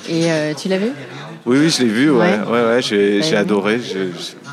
Et 0.09 0.31
euh, 0.31 0.53
tu 0.55 0.69
l'as 0.69 0.79
vu? 0.79 0.91
Oui, 1.47 1.57
oui, 1.59 1.71
je 1.71 1.83
l'ai 1.83 1.89
vu. 1.89 2.11
Ouais, 2.11 2.39
ouais, 2.47 2.65
ouais, 2.65 2.83
j'ai 2.83 3.37
adoré. 3.37 3.81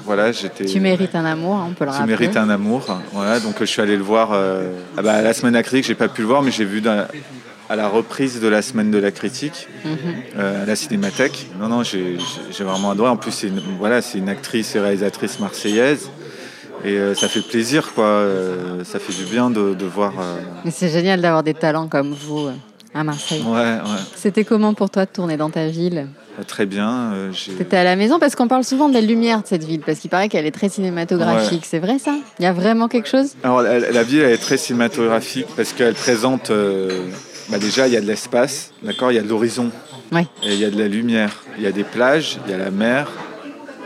voilà, 0.06 0.32
j'étais. 0.32 0.66
Tu 0.66 0.80
mérites 0.80 1.16
un 1.16 1.26
amour, 1.26 1.60
on 1.68 1.74
peut 1.74 1.86
le 1.86 1.92
rappeler. 1.92 2.16
Tu 2.16 2.22
mérites 2.22 2.38
un 2.38 2.50
amour. 2.50 2.86
Voilà, 3.12 3.40
donc 3.40 3.56
je 3.60 3.66
suis 3.66 3.82
allé 3.82 3.98
le 3.98 4.04
voir. 4.04 4.30
Ah 4.32 5.02
bah, 5.02 5.22
la 5.22 5.34
semaine 5.34 5.56
à 5.56 5.64
critique, 5.64 5.86
j'ai 5.86 5.96
pas 5.96 6.08
pu 6.08 6.22
le 6.22 6.28
voir, 6.28 6.42
mais 6.42 6.52
j'ai 6.52 6.66
vu 6.66 6.82
dans, 6.82 7.06
à 7.70 7.76
la 7.76 7.88
reprise 7.88 8.40
de 8.40 8.48
la 8.48 8.62
semaine 8.62 8.92
de 8.92 8.98
la 8.98 9.12
critique 9.12 9.68
mhm. 9.84 9.98
euh, 10.38 10.64
à 10.64 10.66
la 10.66 10.76
Cinémathèque. 10.76 11.48
Non, 11.60 11.68
non, 11.68 11.84
j'ai 11.84 12.18
vraiment 12.60 12.92
adoré. 12.92 13.10
En 13.10 13.18
plus, 13.18 13.32
c'est 13.32 13.48
une, 13.48 13.62
voilà, 13.80 14.02
c'est 14.02 14.18
une 14.18 14.30
actrice 14.30 14.76
et 14.76 14.80
réalisatrice 14.80 15.40
marseillaise. 15.40 16.10
Et 16.86 16.92
euh, 16.92 17.16
ça 17.16 17.28
fait 17.28 17.42
plaisir, 17.42 17.94
quoi. 17.94 18.06
Euh, 18.06 18.84
ça 18.84 19.00
fait 19.00 19.14
du 19.14 19.30
bien 19.30 19.50
de, 19.50 19.86
voir. 19.86 20.14
Mais 20.64 20.72
c'est 20.72 20.90
génial 20.90 21.22
d'avoir 21.22 21.44
des 21.44 21.54
talents 21.54 21.88
comme 21.88 22.14
vous 22.14 22.50
à 22.94 23.04
Marseille. 23.04 23.44
Ouais, 23.46 23.58
ouais. 23.58 24.02
C'était 24.16 24.44
comment 24.44 24.74
pour 24.74 24.90
toi 24.90 25.06
de 25.06 25.12
tourner 25.12 25.38
dans 25.38 25.50
ta 25.50 25.68
ville? 25.68 26.08
Très 26.48 26.68
bien. 26.68 27.14
T'étais 27.58 27.78
à 27.78 27.84
la 27.84 27.96
maison? 27.96 28.20
Parce 28.20 28.36
qu'on 28.36 28.48
parle 28.48 28.64
souvent 28.64 28.90
de 28.90 28.94
la 28.94 29.02
lumière 29.02 29.42
de 29.42 29.48
cette 29.48 29.64
ville, 29.64 29.82
parce 29.82 30.00
qu'il 30.00 30.10
paraît 30.10 30.30
qu'elle 30.30 30.46
est 30.46 30.52
très 30.52 30.70
cinématographique. 30.70 31.66
C'est 31.66 31.80
vrai 31.80 31.98
ça? 31.98 32.16
Il 32.40 32.44
y 32.44 32.46
a 32.46 32.54
vraiment 32.54 32.88
quelque 32.88 33.10
chose? 33.10 33.34
Alors 33.44 33.64
la, 33.64 33.80
la, 33.80 34.04
ville 34.04 34.22
elle 34.22 34.34
est 34.34 34.38
très 34.38 34.58
cinématographique 34.58 35.48
parce 35.56 35.74
qu'elle 35.74 35.96
présente 35.96 36.52
bah 37.50 37.60
déjà, 37.60 37.88
il 37.88 37.94
y 37.94 37.98
a 37.98 38.02
de 38.02 38.08
l'espace, 38.08 38.72
d'accord 38.84 39.12
Il 39.12 39.16
y 39.16 39.20
a 39.20 39.22
de 39.22 39.30
l'horizon. 39.30 39.72
Et 40.16 40.54
il 40.54 40.60
y 40.60 40.66
a 40.66 40.70
de 40.70 40.78
la 40.78 40.88
lumière. 40.88 41.44
Il 41.58 41.64
y 41.64 41.68
a 41.68 41.72
des 41.72 41.84
plages, 41.84 42.40
il 42.46 42.52
y 42.52 42.54
a 42.54 42.58
la 42.58 42.72
mer 42.72 43.10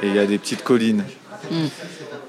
et 0.02 0.08
il 0.08 0.16
y 0.16 0.20
a 0.20 0.26
des 0.26 0.38
petites 0.38 0.64
collines. 0.64 1.04
Hmm. 1.52 1.68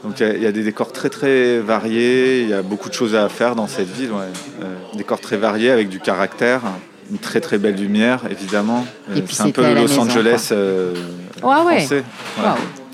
Donc 0.04 0.18
il 0.18 0.42
y, 0.42 0.46
a 0.46 0.52
des 0.52 0.64
décors 0.64 0.90
très 0.90 1.10
très 1.10 1.60
variés, 1.60 2.42
il 2.42 2.48
y 2.48 2.54
a 2.54 2.62
beaucoup 2.62 2.88
de 2.88 2.94
choses 2.94 3.14
à 3.14 3.28
faire 3.28 3.54
dans 3.54 3.68
cette 3.68 3.88
ville. 3.88 4.10
Ouais. 4.10 4.24
Euh, 4.62 4.74
décors 4.96 5.20
très 5.20 5.36
variés 5.36 5.70
avec 5.70 5.88
du 5.88 6.00
caractère, 6.00 6.62
une 7.10 7.18
très 7.18 7.40
très 7.40 7.56
belle 7.56 7.76
lumière 7.76 8.22
évidemment. 8.28 8.84
Euh, 9.10 9.20
c'est 9.30 9.44
un 9.44 9.50
peu 9.50 9.62
le 9.62 9.74
Los 9.74 9.96
Angeles 10.00 10.48
euh, 10.50 10.94
français. 11.38 12.02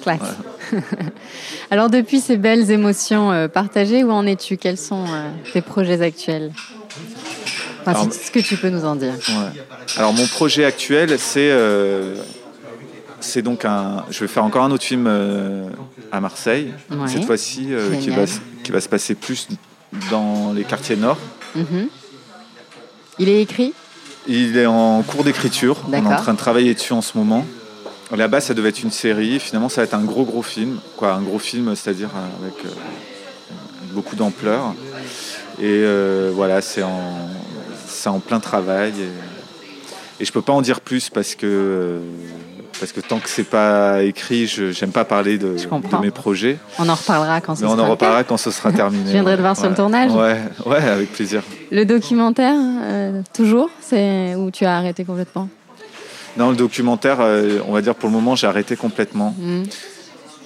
Classe. 0.02 0.36
Alors 1.70 1.88
depuis 1.88 2.20
ces 2.20 2.36
belles 2.36 2.70
émotions 2.70 3.48
partagées, 3.48 4.04
où 4.04 4.10
en 4.10 4.26
es-tu? 4.26 4.58
Quels 4.58 4.76
sont 4.76 5.06
tes 5.52 5.62
projets 5.62 6.02
actuels? 6.02 6.52
Enfin, 7.90 8.08
ce 8.10 8.30
que 8.30 8.40
tu 8.40 8.56
peux 8.56 8.70
nous 8.70 8.84
en 8.84 8.96
dire? 8.96 9.14
Alors, 9.96 10.12
mon 10.12 10.26
projet 10.26 10.64
actuel, 10.64 11.18
c'est. 11.18 11.52
c'est 13.20 13.42
donc 13.42 13.64
un. 13.64 14.04
Je 14.10 14.20
vais 14.20 14.28
faire 14.28 14.44
encore 14.44 14.64
un 14.64 14.70
autre 14.70 14.84
film 14.84 15.08
à 16.12 16.20
Marseille, 16.20 16.72
cette 17.06 17.24
fois-ci, 17.24 17.68
qui, 18.00 18.10
va, 18.10 18.24
qui 18.62 18.72
va 18.72 18.80
se 18.80 18.88
passer 18.88 19.14
plus 19.14 19.48
dans 20.10 20.52
les 20.52 20.64
quartiers 20.64 20.96
nord. 20.96 21.18
Mhm. 21.54 21.88
Il 23.18 23.28
est 23.28 23.42
écrit? 23.42 23.72
Il 24.26 24.56
est 24.56 24.66
en 24.66 25.02
cours 25.02 25.24
d'écriture. 25.24 25.76
On 25.88 25.92
est 25.92 25.98
en 25.98 26.16
train 26.16 26.34
de 26.34 26.38
travailler 26.38 26.74
dessus 26.74 26.92
en 26.92 27.02
ce 27.02 27.16
moment. 27.16 27.44
Là-bas, 28.16 28.40
ça 28.40 28.54
devait 28.54 28.70
être 28.70 28.82
une 28.82 28.90
série. 28.90 29.38
Finalement, 29.38 29.68
ça 29.68 29.82
va 29.82 29.84
être 29.84 29.94
un 29.94 30.04
gros, 30.04 30.24
gros 30.24 30.42
film. 30.42 30.78
Quoi, 30.96 31.12
un 31.12 31.22
gros 31.22 31.38
film, 31.38 31.74
c'est-à-dire 31.74 32.10
euh, 32.14 32.46
avec 32.46 32.64
euh, 32.64 32.68
beaucoup 33.92 34.16
d'ampleur. 34.16 34.74
Et 35.60 35.64
euh, 35.64 36.30
voilà, 36.34 36.62
c'est 36.62 36.82
en, 36.82 37.28
en 38.06 38.20
plein 38.20 38.40
travail. 38.40 38.92
Et, 39.00 40.22
et 40.22 40.24
je 40.24 40.32
peux 40.32 40.42
pas 40.42 40.52
en 40.52 40.62
dire 40.62 40.80
plus 40.80 41.10
parce 41.10 41.34
que 41.34 42.00
parce 42.78 42.92
que 42.92 43.00
tant 43.00 43.18
que 43.18 43.28
c'est 43.28 43.44
pas 43.44 44.02
écrit, 44.02 44.46
je 44.46 44.70
j'aime 44.70 44.92
pas 44.92 45.04
parler 45.04 45.38
de, 45.38 45.56
mes 46.00 46.10
projets. 46.10 46.58
On 46.78 46.88
en 46.88 46.94
reparlera 46.94 47.40
quand 47.40 47.56
ce 47.56 47.62
Mais 47.62 47.68
sera 47.68 47.82
on 47.82 47.84
en 47.84 47.90
reparlera 47.90 48.24
quand 48.24 48.36
ce 48.36 48.50
sera 48.50 48.72
terminé. 48.84 49.04
je 49.06 49.12
viendrai 49.12 49.36
te 49.36 49.40
voir 49.40 49.56
sur 49.56 49.68
le 49.68 49.74
tournage. 49.74 50.12
Ouais, 50.12 50.40
ouais, 50.66 50.76
avec 50.76 51.12
plaisir. 51.12 51.42
Le 51.70 51.84
documentaire, 51.84 52.54
euh, 52.56 53.22
toujours, 53.34 53.70
c'est 53.80 54.34
où 54.36 54.50
tu 54.50 54.64
as 54.64 54.76
arrêté 54.76 55.04
complètement? 55.04 55.48
Non, 56.36 56.50
le 56.50 56.56
documentaire, 56.56 57.18
euh, 57.20 57.58
on 57.66 57.72
va 57.72 57.82
dire 57.82 57.94
pour 57.94 58.08
le 58.08 58.14
moment, 58.14 58.36
j'ai 58.36 58.46
arrêté 58.46 58.76
complètement. 58.76 59.34
Hmm. 59.38 59.64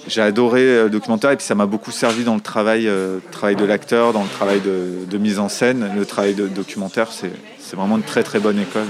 J'ai 0.07 0.21
adoré 0.21 0.61
euh, 0.61 0.83
le 0.85 0.89
documentaire 0.89 1.31
et 1.31 1.37
puis 1.37 1.45
ça 1.45 1.55
m'a 1.55 1.65
beaucoup 1.65 1.91
servi 1.91 2.23
dans 2.23 2.35
le 2.35 2.41
travail, 2.41 2.89
travail 3.31 3.55
de 3.55 3.65
l'acteur, 3.65 4.13
dans 4.13 4.23
le 4.23 4.29
travail 4.29 4.59
de, 4.61 5.05
de, 5.09 5.17
mise 5.17 5.39
en 5.39 5.49
scène. 5.49 5.91
Le 5.95 6.05
travail 6.05 6.33
de 6.33 6.47
documentaire, 6.47 7.09
c'est 7.11 7.75
vraiment 7.75 7.97
une 7.97 8.03
très 8.03 8.23
très 8.23 8.39
bonne 8.39 8.59
école. 8.59 8.87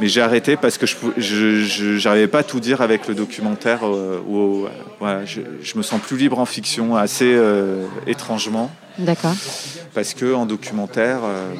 Mais 0.00 0.06
j'ai 0.06 0.20
arrêté 0.20 0.56
parce 0.56 0.78
que 0.78 0.86
je 0.86 2.04
n'arrivais 2.04 2.28
pas 2.28 2.40
à 2.40 2.42
tout 2.44 2.60
dire 2.60 2.82
avec 2.82 3.08
le 3.08 3.14
documentaire. 3.14 3.80
Euh, 3.84 4.20
où, 4.28 4.66
je, 5.24 5.76
me 5.76 5.82
sens 5.82 6.00
plus 6.00 6.16
libre 6.16 6.38
en 6.38 6.46
fiction, 6.46 6.96
assez 6.96 7.32
euh, 7.34 7.84
étrangement. 8.06 8.70
D'accord. 8.98 9.34
Parce 9.94 10.14
qu'en 10.14 10.46
documentaire, 10.46 11.20
euh, 11.24 11.52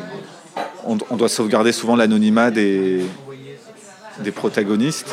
on, 0.85 1.17
doit 1.17 1.29
sauvegarder 1.29 1.73
souvent 1.73 1.97
l'anonymat 1.97 2.51
des, 2.51 3.03
des 4.21 4.31
protagonistes. 4.31 5.09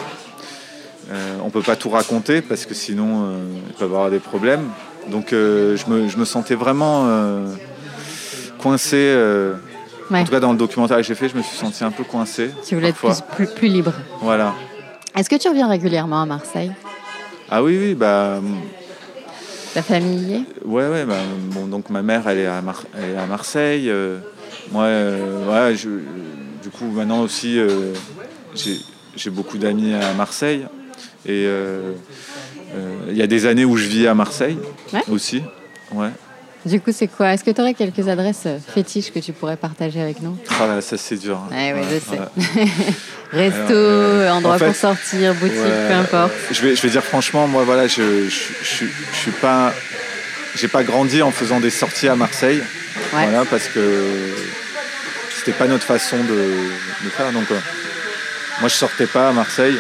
On 1.42 1.46
ne 1.46 1.52
peut 1.52 1.62
pas 1.62 1.76
tout 1.76 1.90
raconter 1.90 2.42
parce 2.42 2.66
que 2.66 2.74
sinon 2.74 3.30
il 3.68 3.74
peut 3.74 3.82
y 3.82 3.88
avoir 3.88 4.10
des 4.10 4.20
problèmes. 4.20 4.70
Donc 5.10 5.28
je 5.32 5.90
me, 5.90 6.08
je, 6.08 6.18
me, 6.18 6.26
sentais 6.26 6.56
vraiment 6.56 7.08
coincé 8.60 9.16
en 10.12 10.24
tout 10.24 10.32
cas, 10.32 10.40
dans 10.40 10.52
le 10.52 10.58
documentaire 10.58 10.98
que 10.98 11.04
j'ai 11.04 11.16
fait, 11.16 11.30
je 11.30 11.36
me 11.36 11.42
suis 11.42 11.58
senti 11.58 11.84
un 11.84 11.92
peu 11.92 12.04
coincé. 12.04 12.52
Tu 12.68 12.76
voulais 12.76 12.90
être 12.90 13.24
plus, 13.36 13.48
plus, 13.48 13.68
libre. 13.68 13.94
Voilà. 14.22 14.54
Est-ce 15.16 15.30
que 15.30 15.36
tu 15.36 15.48
reviens 15.50 15.68
régulièrement 15.68 16.22
à 16.22 16.26
Marseille? 16.26 16.72
Ah 17.50 17.64
oui, 17.64 17.78
oui. 17.80 17.96
Bah, 17.96 18.40
Ta 19.74 19.82
famille 19.82 20.20
y 20.20 20.34
est? 20.36 20.44
Ouais, 20.64 20.88
ouais. 20.88 21.06
Bah, 21.06 21.16
bon, 21.52 21.66
donc 21.66 21.90
ma 21.90 22.02
mère, 22.02 22.28
elle 22.28 22.40
est 22.40 22.46
à, 22.46 22.58
à 22.58 23.26
Marseille. 23.26 23.90
Euh, 23.90 24.20
moi, 24.72 24.84
euh, 24.84 25.70
ouais, 25.70 25.76
je, 25.76 25.90
du 26.62 26.70
coup, 26.70 26.86
maintenant 26.86 27.22
aussi, 27.22 27.58
euh, 27.58 27.94
j'ai 29.16 29.30
beaucoup 29.30 29.58
d'amis 29.58 29.94
à 29.94 30.14
Marseille. 30.14 30.66
Et 31.28 31.48
il 33.10 33.18
y 33.18 33.22
a 33.22 33.28
des 33.28 33.46
années 33.46 33.66
où 33.66 33.78
je 33.78 33.88
vis 33.88 34.08
à 34.08 34.14
Marseille 34.14 34.58
aussi. 35.10 35.42
Ouais. 35.92 36.10
Du 36.66 36.82
coup, 36.82 36.92
c'est 36.92 37.08
quoi? 37.08 37.32
Est-ce 37.32 37.44
que 37.44 37.52
tu 37.52 37.62
aurais 37.62 37.76
quelques 37.76 38.08
adresses 38.08 38.48
euh, 38.48 38.58
fétiches 38.58 39.14
que 39.14 39.20
tu 39.20 39.34
pourrais 39.34 39.56
partager 39.56 40.02
avec 40.02 40.20
nous? 40.24 40.36
Ah 40.60 40.82
ça 40.82 40.98
c'est 40.98 41.18
dur. 41.18 41.40
Hein. 41.52 41.74
oui, 41.76 41.82
je 41.92 42.00
sais. 42.00 42.64
Resto, 43.32 43.74
euh, 43.74 44.32
endroit 44.32 44.58
pour 44.58 44.74
sortir, 44.74 45.36
boutique, 45.36 45.58
peu 45.58 45.94
importe. 45.94 46.34
Je 46.52 46.62
vais, 46.64 46.76
je 46.76 46.82
vais 46.82 46.90
dire 46.90 47.04
franchement, 47.04 47.48
moi 47.48 47.64
voilà, 47.66 47.88
je, 47.88 48.30
je, 48.30 48.46
je, 48.64 48.86
suis 49.16 49.32
pas, 49.42 49.74
j'ai 50.56 50.68
pas 50.68 50.84
grandi 50.84 51.22
en 51.22 51.30
faisant 51.30 51.60
des 51.60 51.70
sorties 51.70 52.08
à 52.08 52.16
Marseille, 52.16 52.64
voilà, 53.12 53.46
parce 53.46 53.68
que 53.68 54.34
c'était 55.38 55.58
pas 55.58 55.68
notre 55.68 55.86
façon 55.86 56.18
de, 56.18 57.10
faire. 57.10 57.32
Donc, 57.32 57.52
euh, 57.52 57.60
moi, 58.60 58.70
je 58.70 58.76
sortais 58.76 59.08
pas 59.08 59.30
à 59.30 59.34
Marseille. 59.34 59.78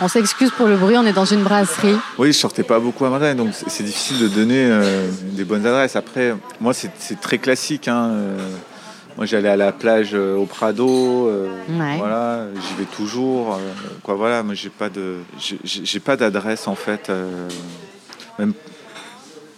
On 0.00 0.06
s'excuse 0.06 0.52
pour 0.52 0.68
le 0.68 0.76
bruit, 0.76 0.96
on 0.96 1.04
est 1.04 1.12
dans 1.12 1.24
une 1.24 1.42
brasserie. 1.42 1.96
Oui, 2.18 2.28
je 2.28 2.38
sortais 2.38 2.62
pas 2.62 2.78
beaucoup 2.78 3.04
à 3.04 3.10
Marseille, 3.10 3.34
donc 3.34 3.50
c'est 3.52 3.82
difficile 3.82 4.20
de 4.20 4.28
donner 4.28 4.64
euh, 4.70 5.10
des 5.32 5.44
bonnes 5.44 5.66
adresses. 5.66 5.96
Après, 5.96 6.36
moi, 6.60 6.72
c'est 6.72 7.20
très 7.20 7.38
classique. 7.38 7.88
Hein, 7.88 8.10
euh. 8.10 8.38
moi, 9.16 9.26
j'allais 9.26 9.48
à 9.48 9.56
la 9.56 9.72
plage 9.72 10.10
euh, 10.12 10.36
au 10.36 10.46
Prado. 10.46 11.32
Voilà, 11.68 12.46
j'y 12.54 12.74
vais 12.78 12.88
toujours. 12.96 13.58
quoi, 14.04 14.14
voilà, 14.14 14.44
moi, 14.44 14.54
j'ai 14.54 14.68
pas 14.68 14.88
de, 14.88 15.16
j'ai 15.64 16.00
pas 16.00 16.16
d'adresse 16.16 16.68
en 16.68 16.76
fait, 16.76 17.10
même, 18.38 18.52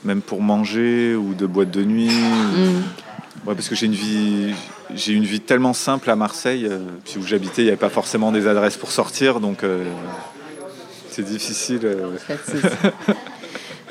même 0.05 0.23
pour 0.23 0.41
manger 0.41 1.15
ou 1.17 1.35
de 1.35 1.45
boîte 1.45 1.71
de 1.71 1.85
nuit. 1.85 2.09
Mm. 2.09 3.45
parce 3.45 3.69
que 3.69 3.75
j'ai 3.75 3.87
une 3.87 3.93
vie, 3.93 4.55
j'ai 4.95 5.13
une 5.13 5.25
vie 5.25 5.41
tellement 5.41 5.75
simple 5.75 6.09
à 6.09 6.17
Marseille, 6.17 6.67
puis 7.05 7.19
où 7.19 7.27
j'habitais, 7.27 7.61
il 7.61 7.65
n'y 7.65 7.71
avait 7.71 7.77
pas 7.77 7.91
forcément 7.91 8.33
des 8.33 8.47
adresses 8.47 8.79
pour 8.79 8.91
sortir, 8.91 9.41
donc 9.41 9.65
c'est 11.11 11.25
difficile. 11.25 11.81
Euh. 11.85 12.17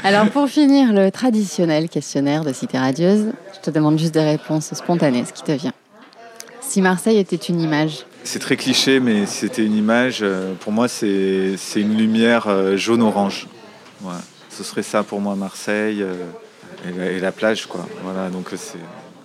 Alors 0.03 0.29
pour 0.29 0.47
finir, 0.47 0.93
le 0.93 1.11
traditionnel 1.11 1.89
questionnaire 1.89 2.43
de 2.43 2.53
Cité 2.53 2.77
Radieuse, 2.77 3.27
je 3.53 3.59
te 3.59 3.69
demande 3.69 3.99
juste 3.99 4.13
des 4.13 4.23
réponses 4.23 4.73
spontanées, 4.73 5.25
ce 5.25 5.33
qui 5.33 5.43
te 5.43 5.51
vient. 5.51 5.73
Si 6.61 6.81
Marseille 6.81 7.17
était 7.17 7.35
une 7.35 7.59
image 7.59 8.05
C'est 8.23 8.39
très 8.39 8.55
cliché, 8.55 8.99
mais 8.99 9.25
c'était 9.25 9.65
une 9.65 9.75
image, 9.75 10.19
euh, 10.21 10.53
pour 10.53 10.71
moi 10.71 10.87
c'est 10.87 11.57
une 11.75 11.97
lumière 11.97 12.47
euh, 12.47 12.77
jaune-orange. 12.77 13.47
Ce 14.49 14.63
serait 14.63 14.83
ça 14.83 15.03
pour 15.03 15.19
moi 15.19 15.35
Marseille 15.35 16.05
et 16.85 17.19
la, 17.19 17.31
plage. 17.31 17.65
Quoi. 17.65 17.85
Voilà, 18.03 18.29
donc 18.29 18.49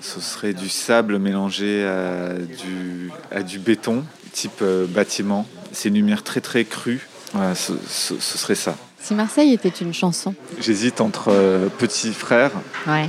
ce 0.00 0.20
serait 0.20 0.52
du 0.52 0.68
sable 0.68 1.18
mélangé 1.18 1.85
à 1.85 2.35
du, 2.35 3.11
à 3.30 3.42
du 3.42 3.59
béton, 3.59 4.04
type 4.33 4.62
bâtiment. 4.88 5.46
C'est 5.72 5.88
une 5.88 5.94
lumière 5.94 6.24
très 6.24 6.40
très 6.40 6.64
crue 6.64 7.07
ce, 7.55 8.18
serait 8.18 8.55
ça. 8.55 8.77
Si 9.01 9.14
Marseille 9.14 9.53
était 9.53 9.68
une 9.68 9.92
chanson 9.92 10.35
J'hésite 10.61 11.01
entre 11.01 11.29
euh, 11.29 11.68
Petit 11.79 12.12
Frère. 12.12 12.53
Ouais. 12.87 13.09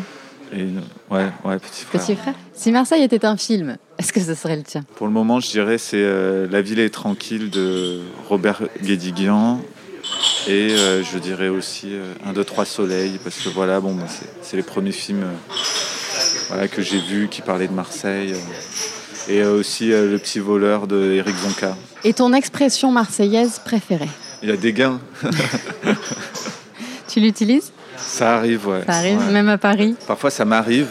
Et, 0.54 0.66
ouais, 1.12 1.32
ouais, 1.44 1.60
Petit 1.60 1.86
Frère. 1.86 2.02
Petit 2.02 2.16
Frère. 2.16 2.34
Si 2.54 2.72
Marseille 2.72 3.04
était 3.04 3.26
un 3.26 3.38
film, 3.38 3.78
est-ce 3.98 4.12
que 4.12 4.20
ce 4.20 4.34
serait 4.34 4.56
le 4.56 4.64
tien? 4.64 4.84
Pour 4.96 5.08
le 5.08 5.14
moment, 5.14 5.40
je 5.40 5.50
dirais 5.50 5.78
c'est 5.78 6.02
euh, 6.02 6.48
La 6.50 6.62
ville 6.62 6.80
est 6.80 6.90
tranquille 6.90 7.50
de 7.50 8.02
Robert 8.30 8.62
Guédiguian. 8.82 9.62
Et 10.48 10.72
euh, 10.72 11.04
je 11.04 11.18
dirais 11.18 11.48
aussi 11.48 11.96
Un, 12.26 12.34
deux, 12.34 12.44
trois 12.44 12.66
soleils, 12.66 13.20
parce 13.24 13.40
que 13.40 13.50
voilà, 13.50 13.80
bon, 13.80 13.96
bah, 13.96 14.06
c'est 14.42 14.58
les 14.58 14.64
premiers 14.64 14.92
films 14.92 15.26
voilà, 16.50 16.68
que 16.68 16.82
j'ai 16.82 17.00
vus 17.00 17.28
qui 17.30 17.42
parlaient 17.42 17.68
de 17.68 17.74
Marseille. 17.74 18.36
Et 19.28 19.44
aussi 19.44 19.90
Le 19.90 20.18
petit 20.18 20.40
voleur 20.40 20.88
de 20.88 21.14
Eric 21.14 21.36
Zonka. 21.36 21.76
Et 22.04 22.14
ton 22.14 22.34
expression 22.34 22.92
marseillaise 22.92 23.60
préférée 23.64 24.10
Il 24.44 24.50
y 24.50 24.52
a 24.52 24.58
des 24.58 24.74
gains. 24.74 25.00
tu 27.08 27.20
l'utilises? 27.20 27.72
Ça 27.98 28.36
arrive, 28.36 28.68
ouais. 28.68 28.84
Ça 28.86 28.94
arrive, 28.94 29.22
même 29.32 29.50
à 29.50 29.58
Paris? 29.58 29.96
Parfois 30.08 30.30
ça 30.30 30.46
m'arrive, 30.46 30.88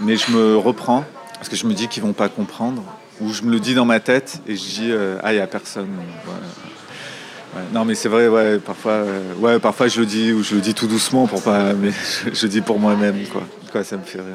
mais 0.00 0.16
je 0.16 0.30
me 0.30 0.56
reprends 0.56 1.04
parce 1.34 1.48
que 1.48 1.56
je 1.56 1.66
me 1.66 1.72
dis 1.72 1.88
qu'ils 1.88 2.02
vont 2.02 2.12
pas 2.12 2.28
comprendre. 2.28 2.82
Ou 3.20 3.32
je 3.32 3.42
me 3.42 3.50
le 3.50 3.58
dis 3.58 3.74
dans 3.74 3.84
ma 3.84 3.98
tête 3.98 4.40
et 4.46 4.54
je 4.54 4.62
dis 4.62 4.90
euh, 4.90 5.18
ah 5.22 5.32
il 5.32 5.38
y 5.38 5.40
a 5.40 5.46
personne. 5.46 5.88
Non 7.72 7.84
mais 7.84 7.94
c'est 7.94 8.08
vrai 8.08 8.28
ouais 8.28 8.58
parfois 8.58 8.92
euh, 8.92 9.34
ouais 9.40 9.58
parfois 9.58 9.88
je 9.88 10.00
le 10.00 10.06
dis 10.06 10.32
ou 10.32 10.44
je 10.44 10.54
le 10.54 10.60
dis 10.60 10.74
tout 10.74 10.86
doucement 10.86 11.26
pour 11.26 11.42
pas 11.42 11.72
mais 11.80 11.90
je, 12.32 12.42
le 12.42 12.48
dis 12.48 12.60
pour 12.60 12.78
moi-même 12.78 13.16
quoi. 13.32 13.42
Quoi 13.70 13.84
ça 13.84 13.96
me 13.96 14.02
fait 14.02 14.18
rire. 14.18 14.34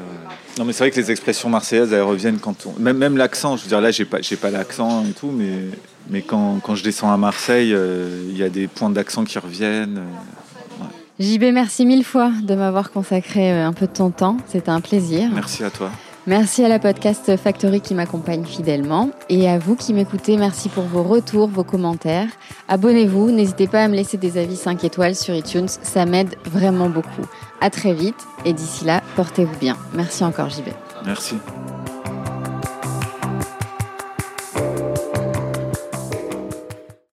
Non 0.58 0.64
mais 0.64 0.72
c'est 0.72 0.84
vrai 0.84 0.90
que 0.90 1.00
les 1.00 1.10
expressions 1.10 1.48
marseillaises 1.48 1.92
elles 1.92 2.02
reviennent 2.02 2.38
quand 2.38 2.66
on 2.66 2.80
même 2.80 2.96
même 2.96 3.16
l'accent 3.16 3.56
je 3.56 3.62
veux 3.62 3.68
dire 3.68 3.80
là 3.80 3.90
j'ai 3.90 4.04
pas 4.04 4.20
j'ai 4.20 4.36
pas 4.36 4.50
l'accent 4.50 5.04
et 5.04 5.12
tout 5.12 5.30
mais 5.30 5.70
mais 6.10 6.22
quand, 6.22 6.60
quand, 6.62 6.74
je 6.74 6.84
descends 6.84 7.10
à 7.10 7.16
Marseille, 7.16 7.72
euh, 7.72 8.26
il 8.28 8.36
y 8.36 8.42
a 8.42 8.48
des 8.48 8.68
points 8.68 8.90
d'accent 8.90 9.24
qui 9.24 9.38
reviennent. 9.38 9.98
Euh, 9.98 10.84
JB, 11.18 11.44
merci 11.52 11.86
mille 11.86 12.04
fois 12.04 12.30
de 12.42 12.54
m'avoir 12.54 12.90
consacré 12.90 13.52
euh, 13.52 13.66
un 13.66 13.72
peu 13.72 13.86
de 13.86 13.92
ton 13.92 14.10
temps. 14.10 14.36
C'était 14.46 14.70
un 14.70 14.80
plaisir. 14.80 15.30
Merci 15.32 15.64
à 15.64 15.70
toi. 15.70 15.90
Merci 16.26 16.64
à 16.64 16.68
la 16.68 16.78
podcast 16.78 17.36
Factory 17.36 17.82
qui 17.82 17.94
m'accompagne 17.94 18.46
fidèlement. 18.46 19.10
Et 19.28 19.46
à 19.46 19.58
vous 19.58 19.76
qui 19.76 19.92
m'écoutez, 19.92 20.38
merci 20.38 20.70
pour 20.70 20.84
vos 20.84 21.02
retours, 21.02 21.48
vos 21.48 21.64
commentaires. 21.64 22.28
Abonnez-vous, 22.68 23.30
n'hésitez 23.30 23.66
pas 23.68 23.84
à 23.84 23.88
me 23.88 23.94
laisser 23.94 24.16
des 24.16 24.38
avis 24.38 24.56
5 24.56 24.84
étoiles 24.84 25.14
sur 25.14 25.34
iTunes, 25.34 25.68
ça 25.68 26.06
m'aide 26.06 26.34
vraiment 26.46 26.88
beaucoup. 26.88 27.26
À 27.60 27.68
très 27.68 27.92
vite 27.92 28.26
et 28.46 28.54
d'ici 28.54 28.86
là, 28.86 29.02
portez-vous 29.16 29.58
bien. 29.58 29.76
Merci 29.92 30.24
encore 30.24 30.48
JB. 30.48 30.68
Merci. 31.04 31.36